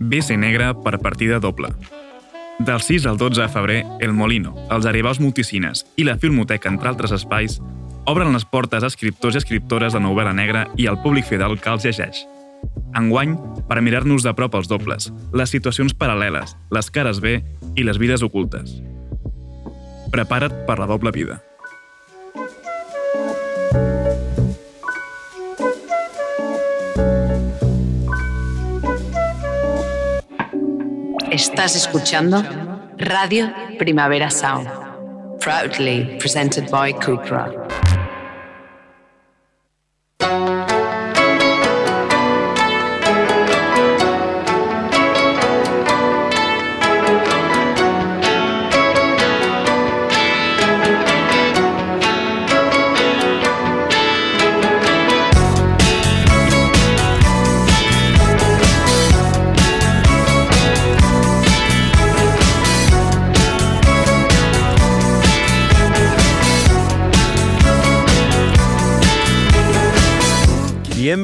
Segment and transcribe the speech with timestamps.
[0.00, 1.68] BC Negre per partida doble.
[2.60, 6.88] Del 6 al 12 de febrer, El Molino, els Aribaus Multicines i la Filmoteca, entre
[6.88, 7.58] altres espais,
[8.06, 11.72] obren les portes a escriptors i escriptores de novel·la negra i al públic fidel que
[11.72, 12.24] els llegeix.
[12.96, 13.34] Enguany,
[13.68, 17.40] per mirar-nos de prop els dobles, les situacions paral·leles, les cares B
[17.74, 18.78] i les vides ocultes.
[20.14, 21.42] Prepara't per la doble vida.
[31.34, 32.44] Estás escuchando
[32.96, 34.68] Radio Primavera Sound,
[35.40, 37.63] proudly presented by Cupra.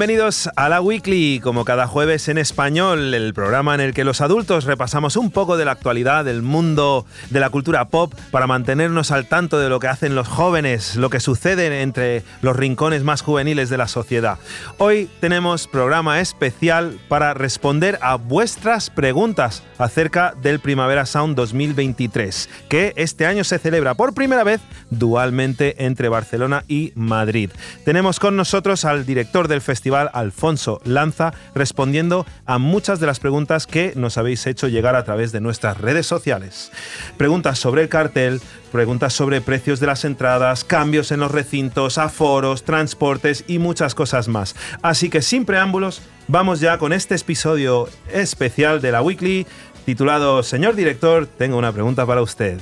[0.00, 4.22] Bienvenidos a la Weekly, como cada jueves en español, el programa en el que los
[4.22, 9.10] adultos repasamos un poco de la actualidad del mundo de la cultura pop para mantenernos
[9.10, 13.20] al tanto de lo que hacen los jóvenes, lo que sucede entre los rincones más
[13.20, 14.38] juveniles de la sociedad.
[14.78, 22.94] Hoy tenemos programa especial para responder a vuestras preguntas acerca del Primavera Sound 2023, que
[22.96, 27.50] este año se celebra por primera vez dualmente entre Barcelona y Madrid.
[27.84, 33.66] Tenemos con nosotros al director del festival Alfonso Lanza, respondiendo a muchas de las preguntas
[33.66, 36.72] que nos habéis hecho llegar a través de nuestras redes sociales.
[37.16, 38.40] Preguntas sobre el cartel,
[38.72, 44.28] preguntas sobre precios de las entradas, cambios en los recintos, aforos, transportes y muchas cosas
[44.28, 44.54] más.
[44.82, 49.46] Así que sin preámbulos, vamos ya con este episodio especial de la Weekly
[49.84, 52.60] titulado Señor Director, tengo una pregunta para usted.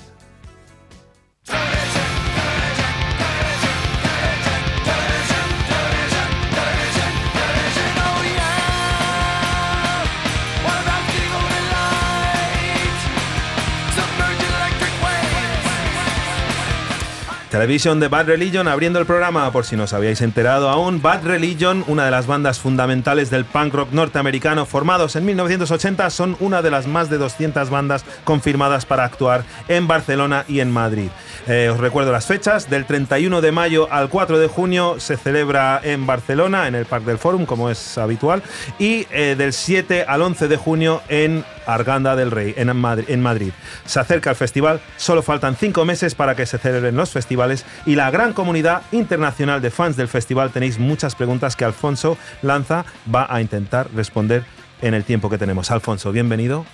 [17.58, 21.02] Television de Bad Religion abriendo el programa, por si no os habíais enterado aún.
[21.02, 26.36] Bad Religion, una de las bandas fundamentales del punk rock norteamericano formados en 1980, son
[26.38, 31.08] una de las más de 200 bandas confirmadas para actuar en Barcelona y en Madrid.
[31.48, 35.80] Eh, os recuerdo las fechas, del 31 de mayo al 4 de junio se celebra
[35.82, 38.40] en Barcelona, en el Parque del Forum, como es habitual,
[38.78, 43.22] y eh, del 7 al 11 de junio en Arganda del Rey, en Madrid, en
[43.22, 43.52] Madrid.
[43.84, 47.94] Se acerca el festival, solo faltan cinco meses para que se celebren los festivales y
[47.94, 52.84] la gran comunidad internacional de fans del festival tenéis muchas preguntas que Alfonso Lanza
[53.14, 54.44] va a intentar responder
[54.82, 55.70] en el tiempo que tenemos.
[55.70, 56.64] Alfonso, bienvenido.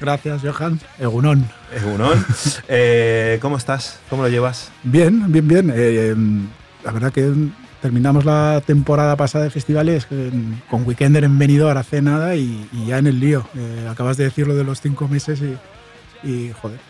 [0.00, 0.80] Gracias, Johan.
[0.98, 1.48] Egunon.
[1.74, 2.24] Egunon.
[2.68, 3.98] Eh, ¿Cómo estás?
[4.10, 4.70] ¿Cómo lo llevas?
[4.82, 5.72] Bien, bien, bien.
[5.74, 6.46] Eh, em,
[6.84, 7.32] la verdad que
[7.80, 10.06] terminamos la temporada pasada de festivales
[10.68, 13.46] con Weekender en Benidorm hace nada y, ya en el lío.
[13.56, 15.40] Eh, acabas de decirlo de los cinco meses
[16.22, 16.80] y, joder,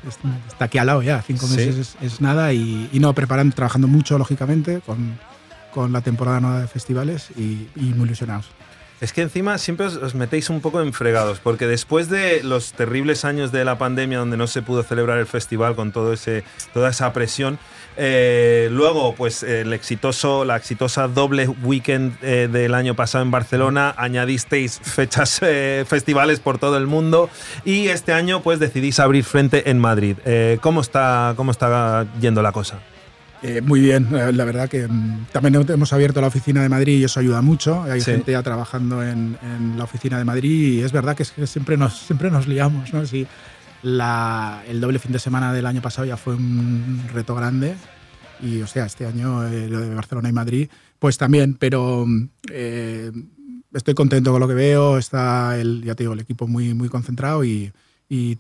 [0.49, 1.23] está aquí al lado ya.
[1.23, 5.19] Cinco meses es, nada y, no, preparan, trabajando mucho, lógicamente, con,
[5.73, 8.51] con la temporada nueva de festivales y, y muy ilusionados.
[9.01, 13.25] Es que encima siempre os, metéis un poco en fregados, porque después de los terribles
[13.25, 16.43] años de la pandemia donde no se pudo celebrar el festival con todo ese,
[16.75, 17.61] toda esa presión,
[17.97, 23.95] eh, luego pues el exitoso, la exitosa doble weekend eh, del año pasado en Barcelona,
[23.97, 27.31] añadisteis fechas eh, festivales por todo el mundo
[27.65, 30.17] y este año pues decidís abrir frente en Madrid.
[30.61, 32.81] ¿cómo, está, ¿Cómo está yendo la cosa?
[33.43, 36.99] Eh, muy bien, eh, la verdad que mm, también hemos abierto la oficina de Madrid
[36.99, 37.83] y eso ayuda mucho.
[37.83, 39.39] Hay gente ya trabajando en,
[39.77, 42.93] la oficina de Madrid y es verdad que, siempre, nos, siempre nos liamos.
[42.93, 43.07] ¿no?
[43.07, 43.27] Si
[43.83, 47.77] el doble fin de semana del año pasado ya fue un reto grande
[48.43, 50.69] y, o sea, este año eh, lo de Barcelona y Madrid,
[50.99, 52.29] pues también, pero mm,
[53.73, 54.99] estoy contento con lo que veo.
[54.99, 57.73] Está el, ya te digo, el equipo muy, muy concentrado y,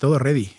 [0.00, 0.50] todo ready.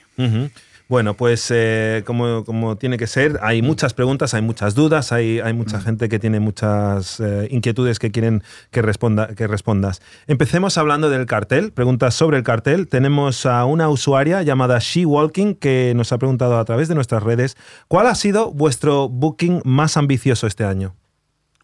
[0.89, 5.53] Bueno, pues eh, como, tiene que ser, hay muchas preguntas, hay muchas dudas, hay, hay
[5.53, 5.81] mucha mm.
[5.81, 8.41] gente que tiene muchas eh, inquietudes que quieren
[8.71, 10.01] que, responda, que respondas.
[10.25, 12.87] Empecemos hablando del cartel, preguntas sobre el cartel.
[12.87, 17.21] Tenemos a una usuaria llamada She Walking que nos ha preguntado a través de nuestras
[17.21, 17.55] redes,
[17.87, 20.95] ¿cuál ha sido vuestro booking más ambicioso este año?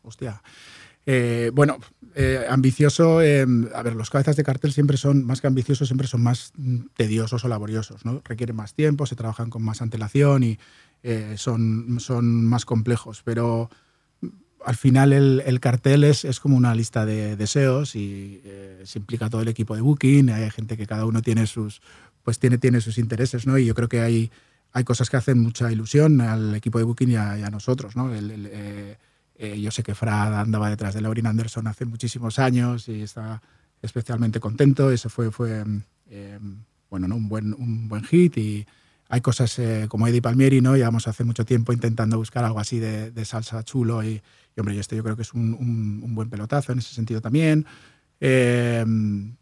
[0.04, 0.44] Hostia.
[1.07, 1.77] Eh, bueno,
[2.15, 3.45] eh, ambicioso, eh,
[3.75, 7.45] a ver, los cabezas de cartel siempre son, más ambiciosos, siempre son más mm, tediosos
[7.45, 8.21] o laboriosos, ¿no?
[8.25, 10.57] Requieren más tiempo, se trabajan con más antelación y
[11.35, 13.21] son, son más complejos.
[13.23, 13.69] Pero
[14.65, 19.29] al final el, cartel es, es, como una lista de deseos y eh, se implica
[19.29, 21.81] todo el equipo de Booking, hay gente que cada uno tiene sus,
[22.23, 23.59] pues tiene, tiene sus intereses, ¿no?
[23.59, 24.31] Y yo creo que hay,
[24.71, 28.09] hay cosas que hacen mucha ilusión al equipo de Booking y a, nosotros, ¿no?
[28.12, 28.97] Eh,
[29.38, 33.42] eh, yo sé que Frad andaba detrás de Laurin Anderson hace muchísimos años y está
[33.82, 34.92] especialmente contento.
[34.92, 35.64] Eso fue, fue
[36.90, 37.16] bueno, ¿no?
[37.16, 38.66] un, buen, un buen hit y
[39.10, 40.76] hay cosas como Eddie Palmieri, ¿no?
[40.76, 44.22] Llevamos hace mucho tiempo intentando buscar algo así de, de salsa chulo y,
[44.56, 45.54] y hombre, esto yo creo que es un,
[46.02, 47.66] un, buen pelotazo en ese sentido también.
[48.22, 48.84] Eh,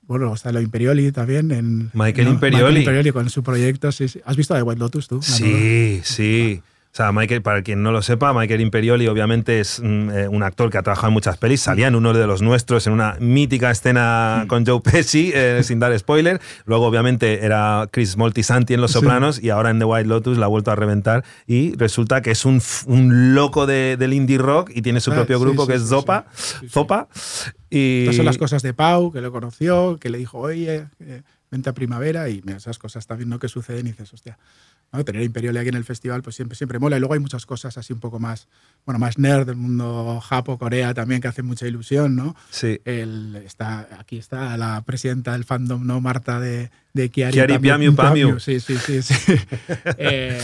[0.01, 1.51] bueno, está lo Imperioli también.
[1.51, 2.79] En, Michael Imperioli.
[2.79, 3.91] Imperioli con su proyecto.
[3.91, 5.21] Sí, ¿Has visto The White Lotus tú?
[5.21, 6.61] Sí, sí.
[6.93, 10.43] O sea, Michael, para quien no lo sepa, Michael Imperioli obviamente es mm, eh, un
[10.43, 11.61] actor que ha trabajado en muchas pelis.
[11.61, 14.47] Salía en uno de los nuestros en una mítica escena mm.
[14.47, 16.39] con Joe Pesci, eh, sin dar spoiler.
[16.65, 20.45] Luego, obviamente, era Chris Moltisanti en Los Sopranos y ahora en The White Lotus la
[20.45, 21.25] ha vuelto a reventar.
[21.47, 25.15] Y resulta que es un, un loco de, del indie rock y tiene su ah,
[25.15, 26.27] propio grupo que es Zopa.
[26.69, 27.07] Zopa.
[27.71, 28.01] Y...
[28.01, 31.71] Estas son las cosas de Pau, que lo conoció, que le dijo, oye, eh, vente
[31.71, 32.29] a primavera.
[32.29, 33.39] Y esas cosas también ¿no?
[33.39, 34.37] que suceden y dices, hostia
[35.03, 36.97] Tener Imperial aquí en el festival pues siempre, siempre mola.
[36.97, 38.47] Y luego hay muchas cosas así un poco más,
[38.85, 42.35] bueno, más nerd del mundo Japo, Corea también, que hace mucha ilusión, ¿no?
[42.51, 42.79] Sí.
[42.85, 45.99] El, está, aquí está la presidenta del fandom, ¿no?
[45.99, 47.33] Marta de, de Kiari.
[47.33, 48.39] Kiari Pamiu, Pamiu.
[48.39, 49.01] Sí, sí, sí.
[49.01, 49.13] sí.
[49.97, 50.39] eh,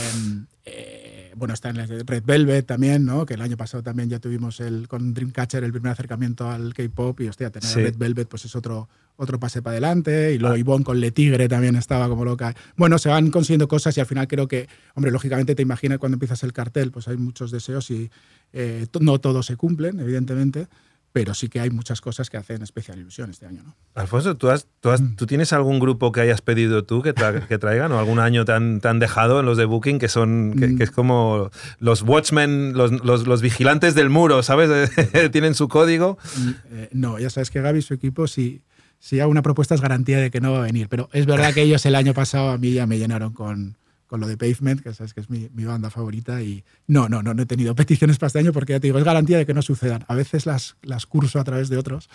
[1.39, 1.75] bueno, está en
[2.05, 3.25] Red Velvet también, ¿no?
[3.25, 7.21] Que el año pasado también ya tuvimos el, con Dreamcatcher el primer acercamiento al K-pop
[7.21, 10.33] y, hostia, tener Red Velvet pues es otro, otro pase para adelante.
[10.33, 10.59] Y luego ah.
[10.59, 12.53] Ivonne con Le Tigre también estaba como loca.
[12.77, 16.17] Bueno, se van consiguiendo cosas y al final creo que, hombre, lógicamente te imaginas cuando
[16.17, 18.11] empiezas el cartel, pues hay muchos deseos y
[18.53, 20.67] eh, no todos se cumplen, evidentemente
[21.11, 23.63] pero sí que hay muchas cosas que hacen especial ilusión este año.
[23.63, 23.75] ¿no?
[23.95, 25.15] Alfonso, ¿tú, has, tú, has, mm.
[25.15, 27.13] ¿tú, tienes algún grupo que hayas pedido tú que,
[27.47, 30.67] que traigan o algún año te han, dejado en los de Booking que son que,
[30.67, 30.81] mm.
[30.81, 34.91] es como los Watchmen, los, los, los vigilantes del muro, ¿sabes?
[35.31, 36.17] Tienen su código.
[36.37, 38.61] Mm, eh, no, ya sabes que Gaby y su equipo si,
[38.99, 41.53] si hago una propuesta es garantía de que no va a venir, pero es verdad
[41.53, 43.78] que ellos el año pasado a mí ya me llenaron con,
[44.09, 46.41] con lo de Pavement, que sabes que es mi, mi, banda favorita.
[46.41, 48.97] Y no, no, no, no he tenido peticiones para este año porque ya te digo,
[48.97, 50.03] es garantía de que no sucedan.
[50.07, 52.09] A veces las, las curso a través de otros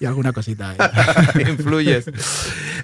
[0.00, 0.74] y alguna cosita.
[1.38, 2.06] Influyes.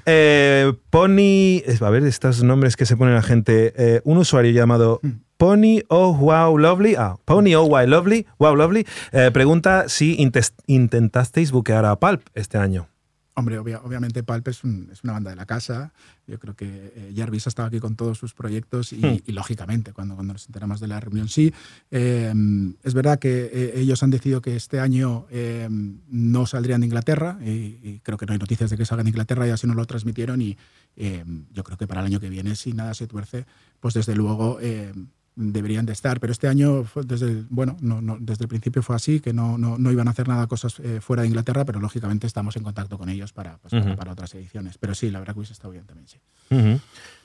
[0.05, 3.73] Eh, Pony, a ver, estos nombres que se pone la gente.
[3.77, 5.01] Eh, un usuario llamado.
[5.03, 5.23] Hmm.
[5.39, 10.19] Pony Oh Wow Lovely, ah, Pony Oh Wow Lovely, Wow Lovely, eh, pregunta si
[10.67, 12.91] intentasteis buquear a Pulp este año.
[13.35, 15.93] Hombre, obviamente Pulp es, una banda de la casa.
[16.27, 19.21] Yo creo que eh, Jarvis ha estado aquí con todos sus proyectos y, hmm.
[19.29, 21.53] lógicamente, cuando, cuando nos enteramos de la reunión, sí.
[21.91, 22.33] Eh,
[22.83, 25.27] es verdad que eh, ellos han decidido que este año
[26.09, 29.47] no saldrían de Inglaterra y, creo que no hay noticias de que salgan de Inglaterra
[29.47, 30.57] y así nos lo transmitieron y
[31.53, 33.47] yo creo que para el año que viene, si nada se tuerce,
[33.79, 34.59] pues desde luego
[35.41, 39.33] deberían de estar, pero este año, desde, bueno, no, desde el principio fue así, que
[39.33, 42.63] no, no, iban a hacer nada cosas eh, fuera de Inglaterra, pero lógicamente estamos en
[42.63, 44.79] contacto con ellos para, pues, para, otras ediciones.
[44.79, 46.19] Pero sí, la verdad que hubiese estado bien también, sí.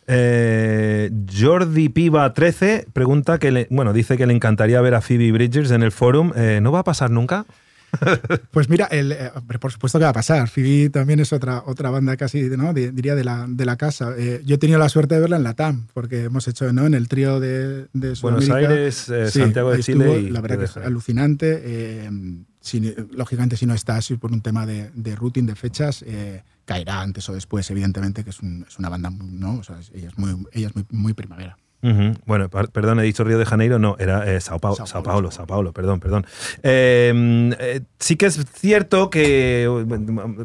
[0.08, 5.32] Eh, Jordi Piva 13 pregunta que le, bueno, dice que le encantaría ver a Phoebe
[5.32, 6.32] Bridgers en el forum.
[6.36, 7.46] Eh, ¿No va a pasar nunca?
[8.52, 10.48] Pues mira, el, eh, por supuesto que va a pasar.
[10.50, 12.74] Phoebe también es otra, otra banda casi, ¿no?
[12.74, 14.14] diría, de la, de la casa.
[14.18, 16.86] Eh, yo he tenido la suerte de verla en la TAM, porque hemos hecho ¿no?
[16.86, 20.20] en el trío de, de Buenos Aires, eh, Santiago de Chile.
[20.20, 22.10] y la verdad que es alucinante.
[23.12, 26.04] lógicamente, si no está así por un tema de, de routing, de fechas,
[26.66, 29.62] caerá antes o después, evidentemente, que es, una banda, ¿no?
[29.94, 31.58] ella es muy, ella es muy, muy primavera.
[32.26, 35.46] Bueno, perdón, he dicho Río de Janeiro, no, era eh, Sao, Paulo, Sao, Paulo, Sao
[35.46, 36.26] Paulo, perdón, perdón.
[36.64, 39.68] Em, eh, sí que es cierto que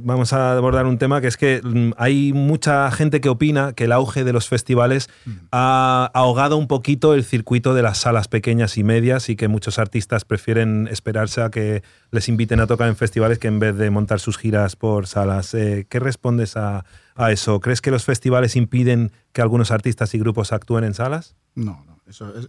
[0.02, 3.84] vamos a abordar un tema que es que mm, hay mucha gente que opina que
[3.84, 5.08] el auge de los festivales
[5.50, 9.78] ha ahogado un poquito el circuito de las salas pequeñas y medias y que muchos
[9.78, 13.90] artistas prefieren esperarse a que les inviten a tocar en festivales que en vez de
[13.90, 15.54] montar sus giras por salas.
[15.54, 16.84] Eh, ¿Qué respondes a,
[17.22, 17.60] a eso?
[17.60, 21.36] ¿Crees que los festivales impiden que algunos artistas y grupos actúen en salas?
[21.54, 21.90] No, no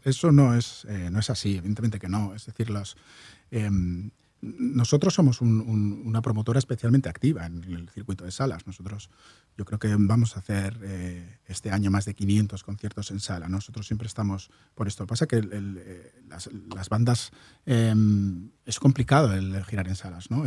[0.04, 2.34] eso, no, es, eh, no es así, evidentemente que no.
[2.36, 2.98] Es decir, los,
[3.52, 4.12] em,
[4.42, 8.66] nosotros somos una promotora especialmente activa en el circuito de salas.
[8.66, 9.10] Nosotros,
[9.58, 13.48] yo creo que vamos a hacer eh, este año más de 500 conciertos en sala.
[13.50, 15.04] Nosotros siempre estamos por esto.
[15.04, 16.24] Lo que pasa es que eh,
[16.74, 17.32] las, bandas
[17.66, 20.44] em, es complicado el girar en salas, ¿no?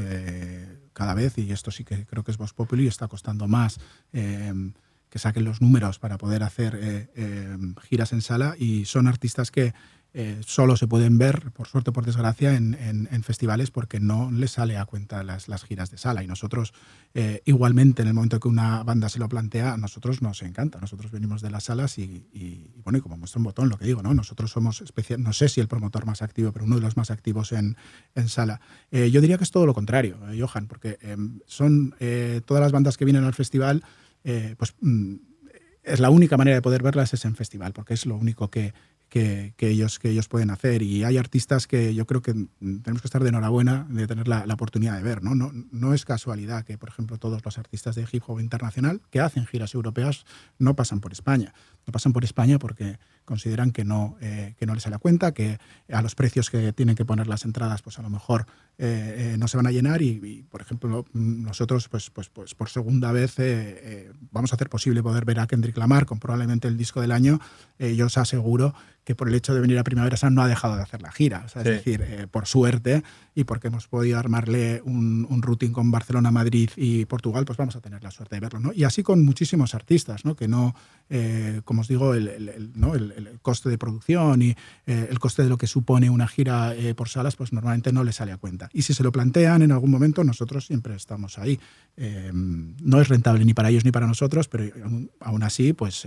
[0.92, 3.78] cada vez, y esto sí que creo que es Vox Populi, está costando más
[4.12, 4.72] em,
[5.14, 9.52] que saquen los números para poder hacer eh, em, giras en sala y son artistas
[9.52, 9.72] que
[10.16, 14.52] eh, solo se pueden ver, por suerte o por desgracia, en, festivales porque no les
[14.52, 16.22] sale a cuenta las, las giras de sala.
[16.22, 16.72] Y nosotros,
[17.14, 20.78] eh, igualmente, en el momento que una banda se lo plantea, a nosotros nos encanta.
[20.80, 24.02] Nosotros venimos de las salas y, bueno, y como muestra un botón, lo que digo,
[24.02, 24.14] ¿no?
[24.14, 27.10] Nosotros somos especial, no sé si el promotor más activo, pero uno de los más
[27.10, 27.76] activos en,
[28.14, 28.60] en sala.
[28.92, 30.96] Eh, yo diría que es todo lo contrario, Johan, porque
[31.46, 31.92] son
[32.46, 33.82] todas las bandas que vienen al festival,
[34.22, 35.14] pues mm,
[35.84, 38.72] es la única manera de poder verlas es en festival, porque es lo único que
[39.14, 40.82] que, ellos, que ellos pueden hacer.
[40.82, 44.44] Y hay artistas que yo creo que tenemos que estar de enhorabuena de tener la,
[44.52, 45.22] oportunidad de ver.
[45.22, 45.36] ¿no?
[45.36, 49.20] No, no es casualidad que, por ejemplo, todos los artistas de hip hop internacional que
[49.20, 50.24] hacen giras europeas
[50.58, 51.54] no pasan por España.
[51.86, 55.32] No pasan por España porque consideran que no, eh, que no les sale a cuenta,
[55.32, 55.58] que
[55.90, 59.36] a los precios que tienen que poner las entradas, pues a lo mejor eh, eh,
[59.38, 63.36] no se van a llenar y, por ejemplo, nosotros pues, pues, pues por segunda vez
[64.30, 67.40] vamos a hacer posible poder ver a Kendrick Lamar con probablemente el disco del año.
[67.78, 68.74] yo os aseguro
[69.04, 71.12] que por el hecho de venir a Primavera Sound no ha dejado de hacer la
[71.12, 71.44] gira.
[71.46, 73.02] Es decir, por suerte
[73.34, 77.76] y porque hemos podido armarle un, un routing con Barcelona, Madrid y Portugal, pues vamos
[77.76, 78.60] a tener la suerte de verlo.
[78.60, 78.72] ¿no?
[78.72, 80.36] Y así con muchísimos artistas, ¿no?
[80.36, 80.74] que no,
[81.74, 82.94] como os digo, el, el, ¿no?
[82.94, 84.50] el el, coste de producción y
[84.86, 88.04] eh, el coste de lo que supone una gira eh, por salas, pues normalmente no
[88.04, 88.70] le sale a cuenta.
[88.72, 91.58] Y si se lo plantean en algún momento, nosotros siempre estamos ahí.
[91.96, 94.72] Eh, no es rentable ni para ellos ni para nosotros, pero
[95.18, 96.06] aún, así, pues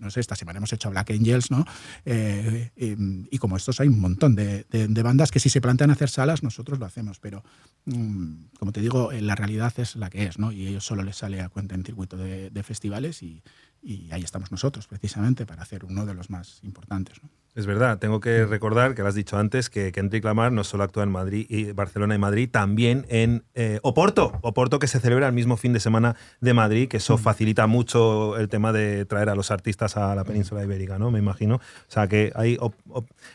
[0.00, 1.64] no sé, esta semana hemos hecho Black Angels, ¿no?
[2.04, 4.66] y, como estos hay un montón de,
[5.04, 7.44] bandas que si se plantean hacer salas, nosotros lo hacemos, pero
[7.84, 10.50] mm, como te digo, la realidad es la que es, ¿no?
[10.50, 13.42] Y ellos solo les sale a cuenta en circuito de, de festivales y,
[13.84, 17.22] y ahí estamos nosotros precisamente para hacer uno de los más importantes.
[17.22, 17.28] ¿no?
[17.54, 20.82] Es verdad, tengo que recordar que lo has dicho antes que Kendrick Lamar no solo
[20.82, 25.28] actúa en Madrid y Barcelona y Madrid, también en eh, Oporto, Oporto que se celebra
[25.28, 27.20] el mismo fin de semana de Madrid, que eso mm.
[27.20, 31.12] facilita mucho el tema de traer a los artistas a la península ibérica, ¿no?
[31.12, 31.56] Me imagino.
[31.56, 32.58] O sea que hay,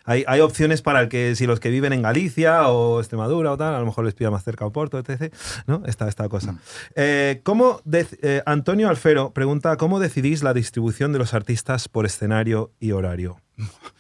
[0.03, 3.57] hay, hay, opciones para el que si los que viven en Galicia o Extremadura o
[3.57, 5.33] tal, a lo mejor les pida más cerca Oporto, etc.
[5.65, 5.83] ¿no?
[5.85, 6.51] Esta, esta cosa.
[6.51, 6.59] Mm.
[6.95, 12.73] Eh, ¿cómo eh, Antonio Alfero pregunta, ¿cómo decidís la distribución de los artistas por escenario
[12.81, 13.38] y horario?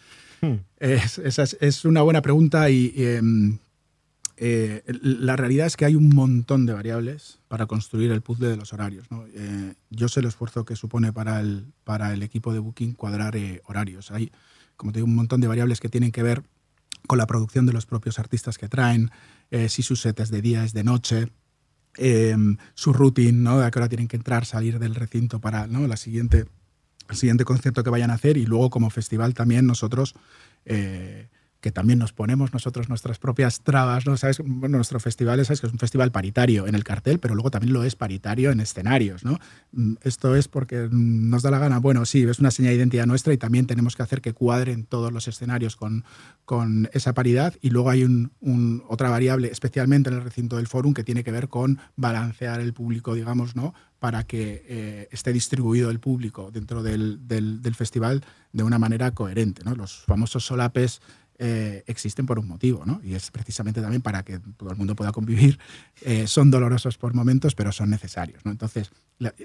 [0.79, 3.59] Es, esa es, una buena pregunta y em,
[4.41, 8.55] eh, la realidad es que hay un montón de variables para construir el puzzle de
[8.55, 9.05] los horarios.
[9.33, 13.35] Eh, yo sé el esfuerzo que supone para el, para el equipo de Booking cuadrar
[13.35, 14.11] eh, horarios.
[14.11, 14.31] Hay,
[14.77, 16.43] como te digo, un montón de variables que tienen que ver
[17.05, 19.11] con la producción de los propios artistas que traen,
[19.67, 21.29] si su set es de día, es de noche,
[21.97, 23.61] em, su routine, ¿no?
[23.61, 25.87] a qué hora tienen que entrar, salir del recinto para ¿no?
[25.87, 26.45] la siguiente
[27.09, 30.13] el siguiente concierto que vayan a hacer y luego como festival también nosotros
[30.65, 31.27] eh,
[31.61, 34.15] que también nos ponemos nosotros nuestras propias trabas, ¿no?
[34.15, 34.41] ¿Sabes?
[34.43, 35.59] Nuestro festival ¿sabes?
[35.59, 38.61] Que es un festival paritario en el cartel, pero luego también lo es paritario en
[38.61, 39.39] escenarios, ¿no?
[39.73, 43.05] Mm, esto es porque nos da la gana, bueno, sí, es una señal de identidad
[43.05, 46.05] nuestra y también tenemos que hacer que cuadren todos los escenarios con,
[46.45, 48.31] con esa paridad y luego hay un,
[48.87, 52.73] otra variable, especialmente en el recinto del fórum, que tiene que ver con balancear el
[52.73, 53.73] público, digamos, ¿no?
[53.99, 58.23] para que eh, esté distribuido el público dentro del, del, del, festival
[58.53, 59.61] de una manera coherente.
[59.65, 59.75] ¿no?
[59.75, 61.01] Los famosos solapes
[61.41, 62.99] eh, existen por un motivo, ¿no?
[63.01, 65.57] Y es precisamente también para que todo el mundo pueda convivir.
[66.01, 68.51] Eh, son dolorosos por momentos, pero son necesarios, ¿no?
[68.51, 68.91] Entonces,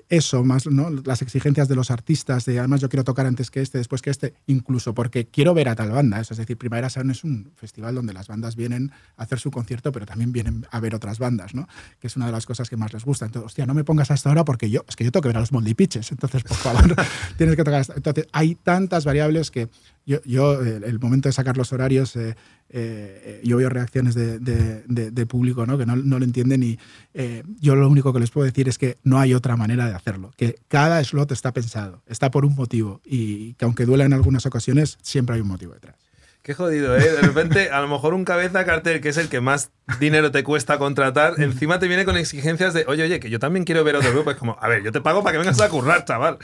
[0.08, 0.90] eso más ¿no?
[0.90, 4.10] las exigencias de los artistas, de además yo quiero tocar antes que este, después que
[4.10, 6.20] este, incluso porque quiero ver a tal banda.
[6.20, 9.90] Es decir, Primavera Sound es un festival donde las bandas vienen a hacer su concierto,
[9.92, 11.68] pero también vienen a ver otras bandas, ¿no?
[12.00, 13.26] Que es una de las cosas que más les gusta.
[13.26, 15.36] Entonces, hostia, no me pongas hasta ahora porque yo, es que yo tengo que ver
[15.36, 16.94] a los Moldy Pitches, entonces, por favor,
[17.36, 17.94] tienes que tocar hasta.
[17.94, 19.68] Entonces, hay tantas variables que
[20.06, 22.34] yo, el, momento de sacar los horarios, eh,
[22.68, 25.78] eh, yo veo reacciones de, público ¿no?
[25.78, 26.78] que no, no, lo entienden y
[27.14, 29.94] eh, yo lo único que les puedo decir es que no hay otra manera de
[29.94, 34.12] hacerlo, que cada slot está pensado, está por un motivo y que aunque duela en
[34.12, 35.96] algunas ocasiones, siempre hay un motivo detrás.
[36.44, 37.00] Qué jodido, ¿eh?
[37.00, 40.42] De repente, a lo mejor un cabeza cartel, que es el que más dinero te
[40.42, 43.96] cuesta contratar, encima te viene con exigencias de, oye, oye, que yo también quiero ver
[43.96, 44.30] otro grupo.
[44.30, 46.38] Es como, a ver, yo te pago para que vengas a currar, chaval.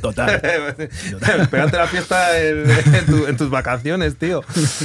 [0.00, 0.40] Total.
[1.50, 4.42] Pégate la fiesta en, tus vacaciones, tío.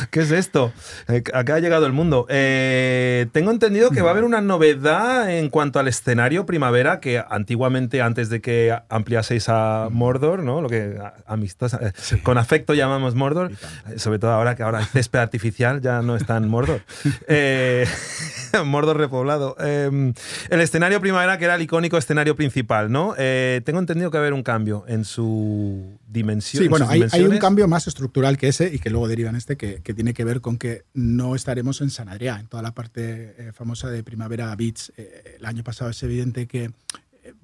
[0.10, 0.72] ¿Qué es esto?
[1.08, 2.26] Eh, acá ha llegado el mundo.
[2.30, 7.24] Eh, tengo entendido que va a haber una novedad en cuanto al escenario primavera, que
[7.30, 10.62] antiguamente, antes de que ampliaseis a Mordor, ¿no?
[10.62, 11.92] Lo que amistosa, eh,
[12.24, 13.52] con afecto llamamos Mordor,
[13.98, 16.82] sobre todo ahora que ahora el césped artificial ya no está en Mordor.
[17.30, 17.86] Eh,
[18.66, 19.56] Mordor repoblado.
[19.60, 20.14] Em,
[20.50, 23.14] el escenario primavera, que era el icónico escenario principal, ¿no?
[23.18, 26.64] Eh, tengo entendido que va a haber un cambio en su dimensión.
[26.64, 29.58] Sí, bueno, hay, un cambio más estructural que ese y que luego deriva en este,
[29.58, 33.36] que, tiene que ver con que no estaremos en San Adrià, en toda la parte
[33.38, 34.92] eh, famosa de Primavera Beach.
[34.98, 36.72] el año pasado es evidente que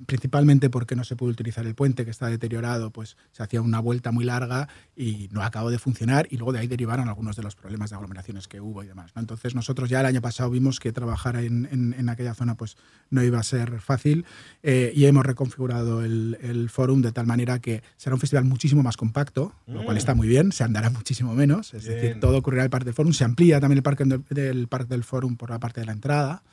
[0.05, 3.79] principalmente porque no se puede utilizar el puente que está deteriorado, pues se hacía una
[3.79, 7.43] vuelta muy larga y no acabó de funcionar y luego de ahí derivaron algunos de
[7.43, 9.11] los problemas de aglomeraciones que hubo y demás.
[9.15, 12.77] Entonces nosotros ya el año pasado vimos que trabajar en, en, aquella zona pues
[13.09, 14.25] no iba a ser fácil
[14.61, 18.83] eh, y hemos reconfigurado el, el forum de tal manera que será un festival muchísimo
[18.83, 19.97] más compacto, lo cual mm.
[19.97, 22.93] está muy bien, se andará muchísimo menos, es decir, todo ocurrirá en el parque del
[22.93, 25.93] forum, se amplía también el parque del, parque del forum por la parte de la
[25.93, 26.43] entrada.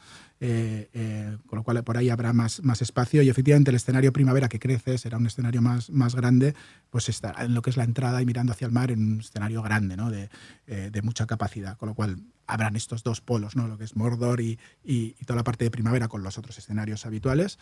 [0.43, 4.11] Eh, eh, con lo cual por ahí habrá más, más espacio y efectivamente el escenario
[4.11, 6.55] primavera que crece será un escenario más, más grande,
[6.89, 9.21] pues estará en lo que es la entrada y mirando hacia el mar en un
[9.21, 10.11] escenario grande, ¿no?
[10.11, 10.31] de,
[10.67, 13.69] eh, de mucha capacidad, con lo cual habrán estos dos polos, ¿no?
[13.69, 16.57] lo que es Mordor y, y, y toda la parte de primavera con los otros
[16.57, 17.59] escenarios habituales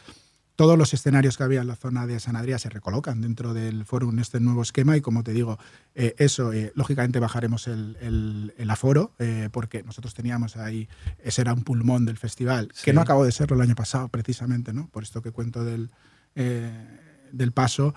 [0.59, 3.85] todos los escenarios que había en la zona de San Adrià se recolocan dentro del
[3.85, 5.57] foro en este nuevo esquema y como te digo,
[5.95, 10.89] eh, eso, eh, lógicamente bajaremos el, aforo eh, porque nosotros teníamos ahí,
[11.23, 14.73] ese era un pulmón del festival, que no acabó de serlo el año pasado precisamente,
[14.73, 14.89] ¿no?
[14.89, 15.93] por esto que cuento del,
[16.35, 17.95] del paso,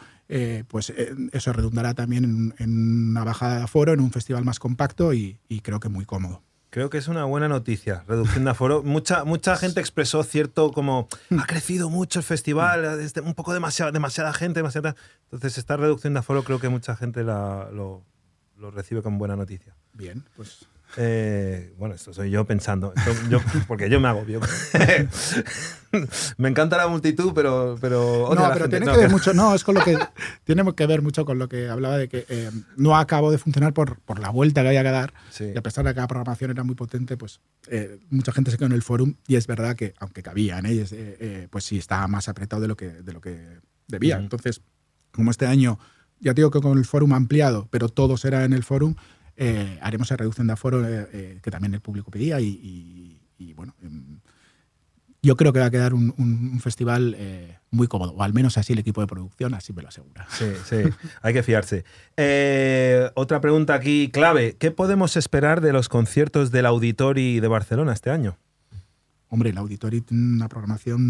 [0.68, 0.94] pues
[1.32, 5.80] eso redundará también en, una bajada de aforo, en un festival más compacto y creo
[5.80, 6.44] que muy cómodo.
[6.72, 8.82] Creo que es una buena noticia, reducción de aforo.
[8.84, 14.34] Mucha, mucha gente expresó cierto como, ha crecido mucho el festival, un poco demasiada, demasiada
[14.34, 14.96] gente, demasiada...
[15.26, 18.04] Entonces esta reducción de aforo creo que mucha gente lo,
[18.58, 19.76] lo recibe como buena noticia.
[19.94, 20.66] Bien, pues
[20.98, 22.94] eh, bueno, esto soy yo pensando,
[23.68, 24.40] porque yo me agobio.
[26.38, 29.34] me encanta la multitud, pero, pero no, pero tiene que ver mucho.
[29.34, 29.98] No, es con lo que
[30.44, 33.74] tiene que ver mucho con lo que hablaba de que eh, no acabó de funcionar
[33.74, 35.14] por, por, la vuelta que había que dar.
[35.40, 38.58] Y a pesar de que la programación era muy potente, pues eh, mucha gente se
[38.58, 40.94] quedó en el forum y es verdad que aunque cabía en ellos,
[41.50, 44.18] pues sí estaba más apretado de lo que de lo que debía.
[44.18, 44.62] Entonces,
[45.12, 45.80] como este año
[46.22, 48.96] ya digo que con el forum ampliado, pero todo será en el forum
[49.44, 53.20] eh, haremos esa reducción de aforo eh, eh, que también el público pedía y,
[53.56, 54.20] bueno, em,
[55.24, 57.18] yo creo que va a quedar un, festival
[57.72, 60.28] muy cómodo, o al menos así el equipo de producción así me lo asegura.
[60.30, 60.76] Sí, sí,
[61.24, 61.86] hay que fiarse.
[63.16, 68.12] otra pregunta aquí clave, ¿qué podemos esperar de los conciertos del Auditori de Barcelona este
[68.12, 68.38] año?
[69.30, 71.02] Hombre, el Auditori tiene una programación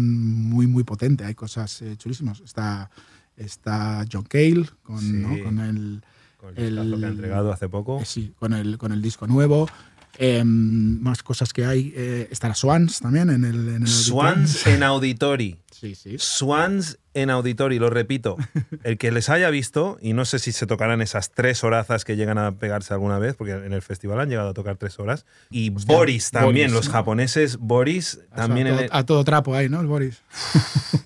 [0.48, 2.40] muy, muy potente, hay cosas chulísimas.
[2.40, 2.90] Está,
[3.36, 6.02] está John Cale con el
[6.42, 8.00] con el, que ha entregado hace poco.
[8.00, 9.68] Eh, sí, con el, con el disco nuevo.
[10.18, 11.92] Em, más cosas que hay.
[11.96, 15.58] Eh, estará Swans también en el, en Swans en Auditori.
[15.70, 16.16] Sí, sí.
[16.18, 18.36] Swans en Auditori, lo repito.
[18.84, 22.16] El que les haya visto, y no sé si se tocarán esas tres horazas que
[22.16, 25.24] llegan a pegarse alguna vez, porque en el festival han llegado a tocar tres horas.
[25.50, 28.68] Y Boris también, los japoneses, Boris también.
[28.90, 29.80] A todo, trapo ahí, ¿no?
[29.80, 30.22] El Boris.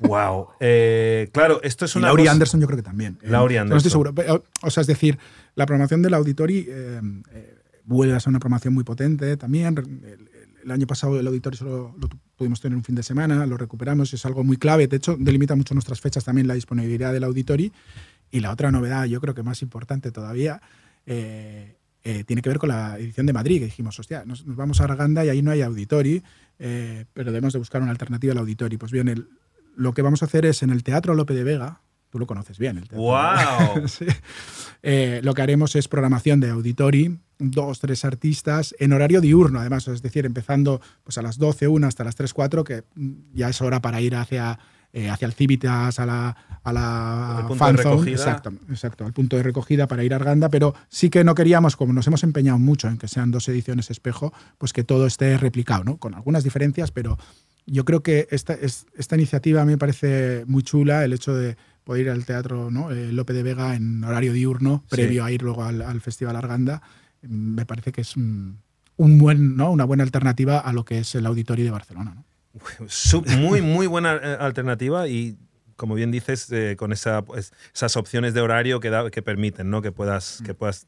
[0.01, 0.49] wow.
[0.61, 2.09] Eh, claro, esto es una.
[2.09, 3.19] Laurie Anderson, yo creo que también.
[3.23, 3.75] Laurie Anderson.
[3.75, 4.42] No estoy seguro.
[4.62, 5.19] O sea, es decir,
[5.55, 7.01] la programación del Auditori eh,
[7.33, 7.56] eh,
[7.87, 9.75] vuelve a ser una programación muy potente también.
[10.62, 14.12] El, año pasado el Auditori solo lo pudimos tener un fin de semana, lo recuperamos,
[14.12, 14.88] es algo muy clave.
[14.88, 17.72] De hecho, delimita mucho nuestras fechas también la disponibilidad del Auditori.
[18.33, 20.61] Y la otra novedad, yo creo que más importante todavía,
[21.05, 25.25] tiene que ver con la edición de Madrid, que dijimos, hostia, nos, vamos a Arganda
[25.25, 26.20] y ahí no hay Auditori,
[26.59, 28.77] pero debemos de buscar una alternativa al Auditori.
[28.77, 29.29] Pues bien, el,
[29.77, 31.83] lo que vamos a hacer es en el Teatro Lope de Vega,
[32.16, 32.88] tú lo conoces bien, el.
[32.88, 33.85] ¡Wow!
[34.88, 39.88] Eh, lo que haremos es programación de auditori, dos, tres artistas, en horario diurno, además,
[39.88, 42.85] es decir, empezando pues, a las 12, 1 hasta las 3, 4, que
[43.35, 44.61] ya es hora para ir hacia,
[44.92, 48.12] eh, hacia el Civitas, a la, a la fan zone.
[48.12, 51.74] Exacto, exacto, al punto de recogida para ir a Arganda, pero sí que no queríamos,
[51.74, 55.37] como nos hemos empeñado mucho en que sean dos ediciones espejo, pues que todo esté
[55.37, 55.96] replicado, ¿no?
[55.96, 57.18] Con algunas diferencias, pero
[57.66, 62.11] yo creo que esta, esta iniciativa me parece muy chula, el hecho de poder ir
[62.11, 62.90] al teatro ¿no?
[62.90, 66.83] Eh, Lope de Vega en horario diurno, previo a ir luego al, Festival Arganda,
[67.22, 68.59] me parece que es un,
[68.96, 69.70] buen, ¿no?
[69.70, 72.14] una buena alternativa a lo que es el auditorio de Barcelona.
[72.16, 72.25] ¿no?
[73.38, 75.37] Muy, muy buena eh, alternativa y
[75.77, 79.70] como bien dices, eh, con esa, pues, esas opciones de horario que, da, que permiten
[79.70, 79.83] ¿no?
[79.83, 80.87] que, puedas, que puedas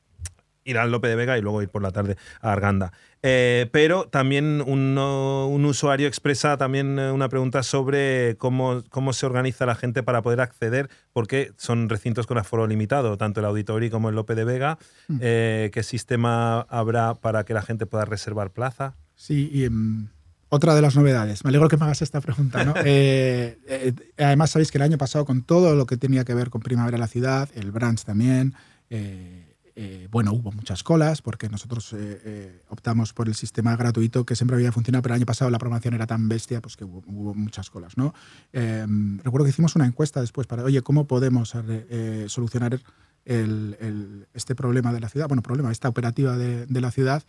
[0.64, 2.92] ir al Lope de Vega y luego ir por la tarde a Arganda.
[3.22, 9.66] Eh, pero también un, usuario expresa también eh, una pregunta sobre cómo, cómo se organiza
[9.66, 14.08] la gente para poder acceder, porque son recintos con aforo limitado, tanto el Auditorio como
[14.08, 14.78] el Lope de Vega.
[15.08, 15.18] Mm.
[15.20, 18.94] Eh, ¿Qué sistema habrá para que la gente pueda reservar plaza?
[19.16, 20.08] Sí, y em,
[20.48, 21.44] otra de las novedades.
[21.44, 22.60] Me alegro que me hagas esta pregunta.
[24.18, 26.98] además, sabéis que el año pasado, con todo lo que tenía que ver con Primavera
[26.98, 28.54] la Ciudad, el Branch también,
[28.90, 29.47] eh,
[30.10, 34.56] bueno, hubo muchas colas porque nosotros eh, eh, optamos por el sistema gratuito que siempre
[34.56, 37.70] había funcionado, pero el año pasado la programación era tan bestia pues que hubo, muchas
[37.70, 37.96] colas.
[37.96, 38.14] ¿no?
[38.52, 41.54] Em, recuerdo que hicimos una encuesta después para, oye, ¿cómo podemos
[42.26, 42.80] solucionar
[43.24, 45.28] este problema de la ciudad?
[45.28, 47.22] Bueno, problema, esta operativa de, la ciudad.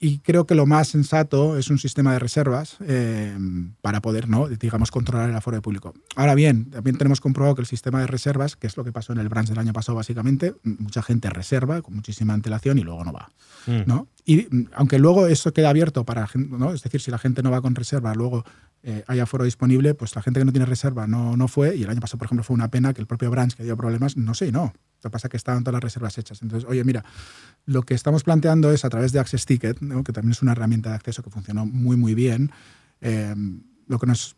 [0.00, 3.36] Y creo que lo más sensato es un sistema de reservas eh,
[3.82, 4.48] para poder, ¿no?
[4.48, 5.92] digamos, controlar el aforo de público.
[6.14, 9.12] Ahora bien, también tenemos comprobado que el sistema de reservas, que es lo que pasó
[9.12, 13.04] en el branch del año pasado básicamente, mucha gente reserva con muchísima antelación y luego
[13.04, 13.30] no va.
[13.66, 13.82] Mm.
[13.86, 14.08] ¿no?
[14.24, 16.72] Y aunque luego eso queda abierto para, ¿no?
[16.72, 18.44] es decir, si la gente no va con reserva, luego
[18.84, 21.76] eh, hay aforo disponible, pues la gente que no tiene reserva no, no fue.
[21.76, 23.76] Y el año pasado, por ejemplo, fue una pena que el propio branch que dio
[23.76, 24.72] problemas, no sé, no.
[25.02, 26.42] Lo que pasa es que estaban todas las reservas hechas.
[26.42, 27.04] Entonces, oye, mira,
[27.66, 30.90] lo que estamos planteando es a través de Access Ticket, que también es una herramienta
[30.90, 32.50] de acceso que funcionó muy, muy bien,
[33.00, 33.34] eh,
[33.86, 34.36] lo que nos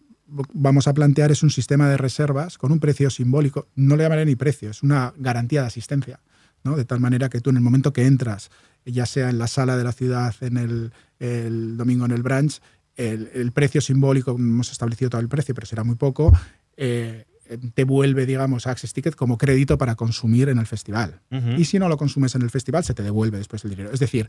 [0.53, 3.69] vamos a plantear es un sistema de reservas con un precio simbólico.
[3.75, 6.21] No le llamaré ni precio, es una garantía de asistencia.
[6.63, 6.77] ¿no?
[6.77, 8.51] De tal manera que tú en el momento que entras,
[8.85, 12.61] ya sea en la sala de la ciudad, en el, domingo en el branch,
[12.97, 16.33] el, el, precio simbólico, hemos establecido todo el precio, pero será muy poco,
[16.77, 17.25] eh,
[17.59, 21.21] te vuelve, digamos, Access Ticket como crédito para consumir en el festival.
[21.57, 23.91] Y si no lo consumes en el festival, se te devuelve después el dinero.
[23.93, 24.29] Es decir,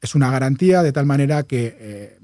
[0.00, 2.18] es una garantía de tal manera que eh,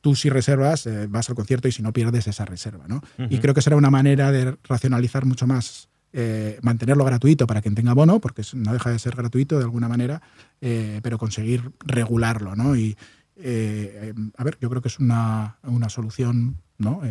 [0.00, 2.86] tú si reservas eh, vas al concierto y si no pierdes esa reserva.
[2.88, 3.02] ¿no?
[3.30, 7.74] Y creo que será una manera de racionalizar mucho más, eh, mantenerlo gratuito para quien
[7.74, 10.22] tenga bono, porque no deja de ser gratuito de alguna manera,
[10.60, 12.56] pero conseguir regularlo.
[12.56, 12.76] ¿no?
[12.76, 12.96] Y,
[13.38, 17.02] a ver, yo creo que es una, una solución ¿no?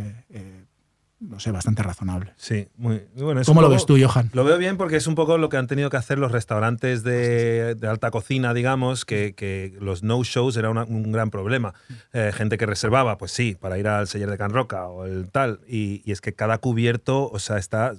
[1.29, 2.33] No sé, bastante razonable.
[2.37, 3.41] Sí, muy, bueno.
[3.45, 4.29] ¿Cómo lo ves tú, Johan?
[4.33, 7.03] Lo veo bien porque es un poco lo que han tenido que hacer los restaurantes
[7.03, 11.73] de, alta cocina, digamos, que, los no-shows era un gran problema.
[12.13, 15.29] Eh, gente que reservaba, pues sí, para ir al Seller de Can Roca o el
[15.29, 17.93] tal, y, es que cada cubierto, o sea, está...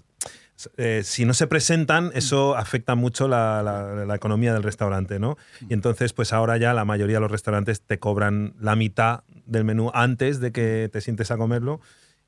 [0.79, 3.63] Eh, si no se presentan, eso afecta mucho la,
[4.07, 5.37] la, economía del restaurante, ¿no?
[5.69, 9.65] Y entonces, pues ahora ya la mayoría de los restaurantes te cobran la mitad del
[9.65, 11.83] menú antes de que te sientes a comerlo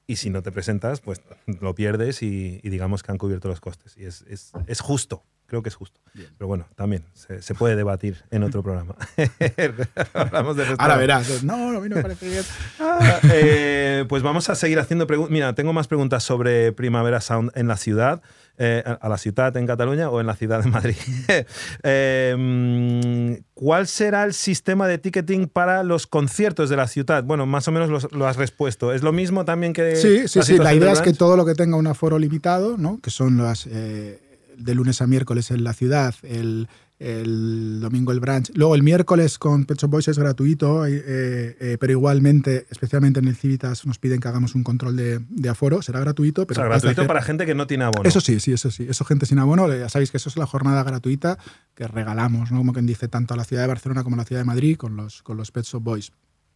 [0.08, 1.20] y si no te presentas, pues
[1.60, 3.96] lo pierdes y, digamos que han cubierto los costes.
[3.98, 5.98] Y es, es, es justo, creo que es justo.
[6.36, 8.94] Pero bueno, también se, se, puede debatir en otro programa.
[10.12, 11.42] Hablamos de Ahora verás.
[11.42, 12.44] No, a mí no me parece bien.
[12.78, 15.32] Ah, eh, pues vamos a seguir haciendo preguntas.
[15.32, 18.20] Mira, tengo más preguntas sobre Primavera Sound en la ciudad.
[18.60, 20.96] Eh, a la ciudad en Cataluña o en la ciudad de Madrid.
[21.84, 27.22] Em, ¿Cuál será el sistema de ticketing para los conciertos de la ciudad?
[27.22, 28.92] Bueno, más o menos lo, has respuesto.
[28.92, 29.94] ¿Es lo mismo también que...
[29.94, 30.58] Sí, sí, sí.
[30.58, 32.98] La idea es que todo lo que tenga un aforo limitado, ¿no?
[33.00, 33.66] que son las...
[33.66, 34.27] Eh,
[34.58, 36.68] de lunes a miércoles en la ciudad, el
[36.98, 38.50] el domingo el branch.
[38.54, 43.28] Luego el miércoles con Pet Shop Boys es gratuito, eh, eh, pero igualmente, especialmente en
[43.28, 45.80] el Civitas, nos piden que hagamos un control de, aforo.
[45.80, 46.60] Será gratuito, pero.
[46.60, 48.08] O sea, gratuito para gente que no tiene abono.
[48.08, 48.86] Eso sí, sí, eso sí.
[48.88, 49.68] Eso gente sin abono.
[49.72, 51.38] Ya sabéis que eso es la jornada gratuita
[51.74, 52.58] que regalamos, ¿no?
[52.58, 54.76] Como quien dice, tanto a la ciudad de Barcelona como a la ciudad de Madrid
[54.76, 56.10] con los, con los Pet Shop Boys.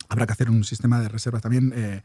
[0.09, 1.73] Habrá que hacer un sistema de reservas también.
[1.75, 2.03] Eh,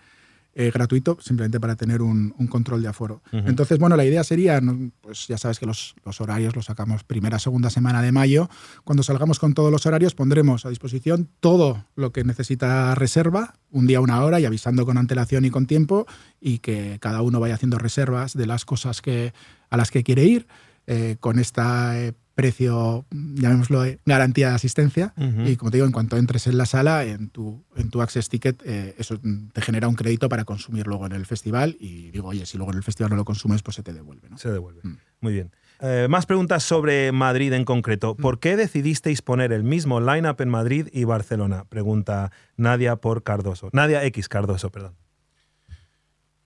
[0.53, 3.21] eh, gratuito, simplemente para tener un, control de aforo.
[3.31, 4.59] Entonces, bueno, la idea sería,
[5.01, 8.49] pues ya sabes que los, horarios los sacamos primera, segunda semana de mayo.
[8.83, 13.85] Cuando salgamos con todos los horarios, pondremos a disposición todo lo que necesita reserva, un
[13.85, 16.07] día, una hora, y avisando con antelación y con tiempo,
[16.41, 19.33] y que cada uno vaya haciendo reservas de las cosas que,
[19.69, 20.47] a las que quiere ir.
[20.89, 25.11] Eh, con esta eh, precio, llamémoslo, garantía de asistencia.
[25.43, 28.29] Y como te digo, en cuanto entres en la sala, en tu, en tu Access
[28.29, 29.19] Ticket, eh, eso
[29.53, 31.75] te genera un crédito para consumir luego en el festival.
[31.79, 34.29] Y digo, oye, si luego en el festival no lo consumes, pues se te devuelve.
[34.29, 34.37] ¿no?
[34.37, 34.81] Se devuelve.
[34.83, 34.97] Mm.
[35.19, 35.51] Muy bien.
[35.79, 38.15] Eh, más preguntas sobre Madrid en concreto.
[38.15, 38.39] ¿Por mm.
[38.39, 41.65] qué decidisteis poner el mismo line-up en Madrid y Barcelona?
[41.67, 43.69] Pregunta Nadia por Cardoso.
[43.73, 44.93] Nadia X Cardoso, perdón.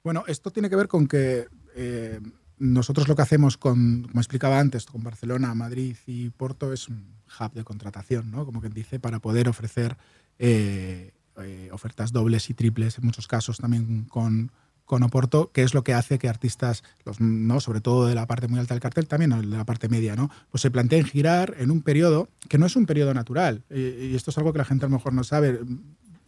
[0.06, 2.22] Bueno, esto tiene que ver con que eh,
[2.62, 7.16] nosotros lo que hacemos con, como explicaba antes, con Barcelona, Madrid y Porto es un
[7.40, 8.46] hub de contratación, ¿no?
[8.46, 9.98] Como quien dice, para poder ofrecer
[10.38, 14.52] eh, eh, ofertas dobles y triples, en muchos casos también con,
[14.86, 16.84] con Oporto, que es lo que hace que artistas,
[17.18, 17.60] ¿no?
[17.62, 20.30] sobre todo de la parte muy alta del cartel, también de la parte media, ¿no?
[20.52, 23.64] pues se planteen girar en un periodo que no es un periodo natural.
[23.72, 25.62] y esto es algo que la gente a lo mejor no sabe.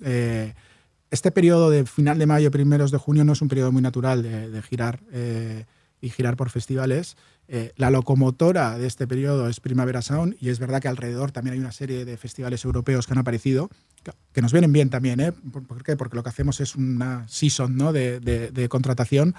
[0.01, 0.53] Eh,
[1.11, 4.23] este periodo de final de mayo, primeros de junio, no es un periodo muy natural
[4.23, 4.99] de, de girar
[6.03, 7.15] y girar por festivales.
[7.47, 11.53] Eh, la locomotora de este periodo es Primavera Sound y es verdad que alrededor también
[11.53, 13.69] hay una serie de festivales europeos que han aparecido,
[14.33, 15.21] que, nos vienen bien también.
[15.21, 15.31] ¿eh?
[15.31, 15.95] ¿Por, qué?
[15.95, 17.93] Porque lo que hacemos es una season ¿no?
[17.93, 19.33] de, contratación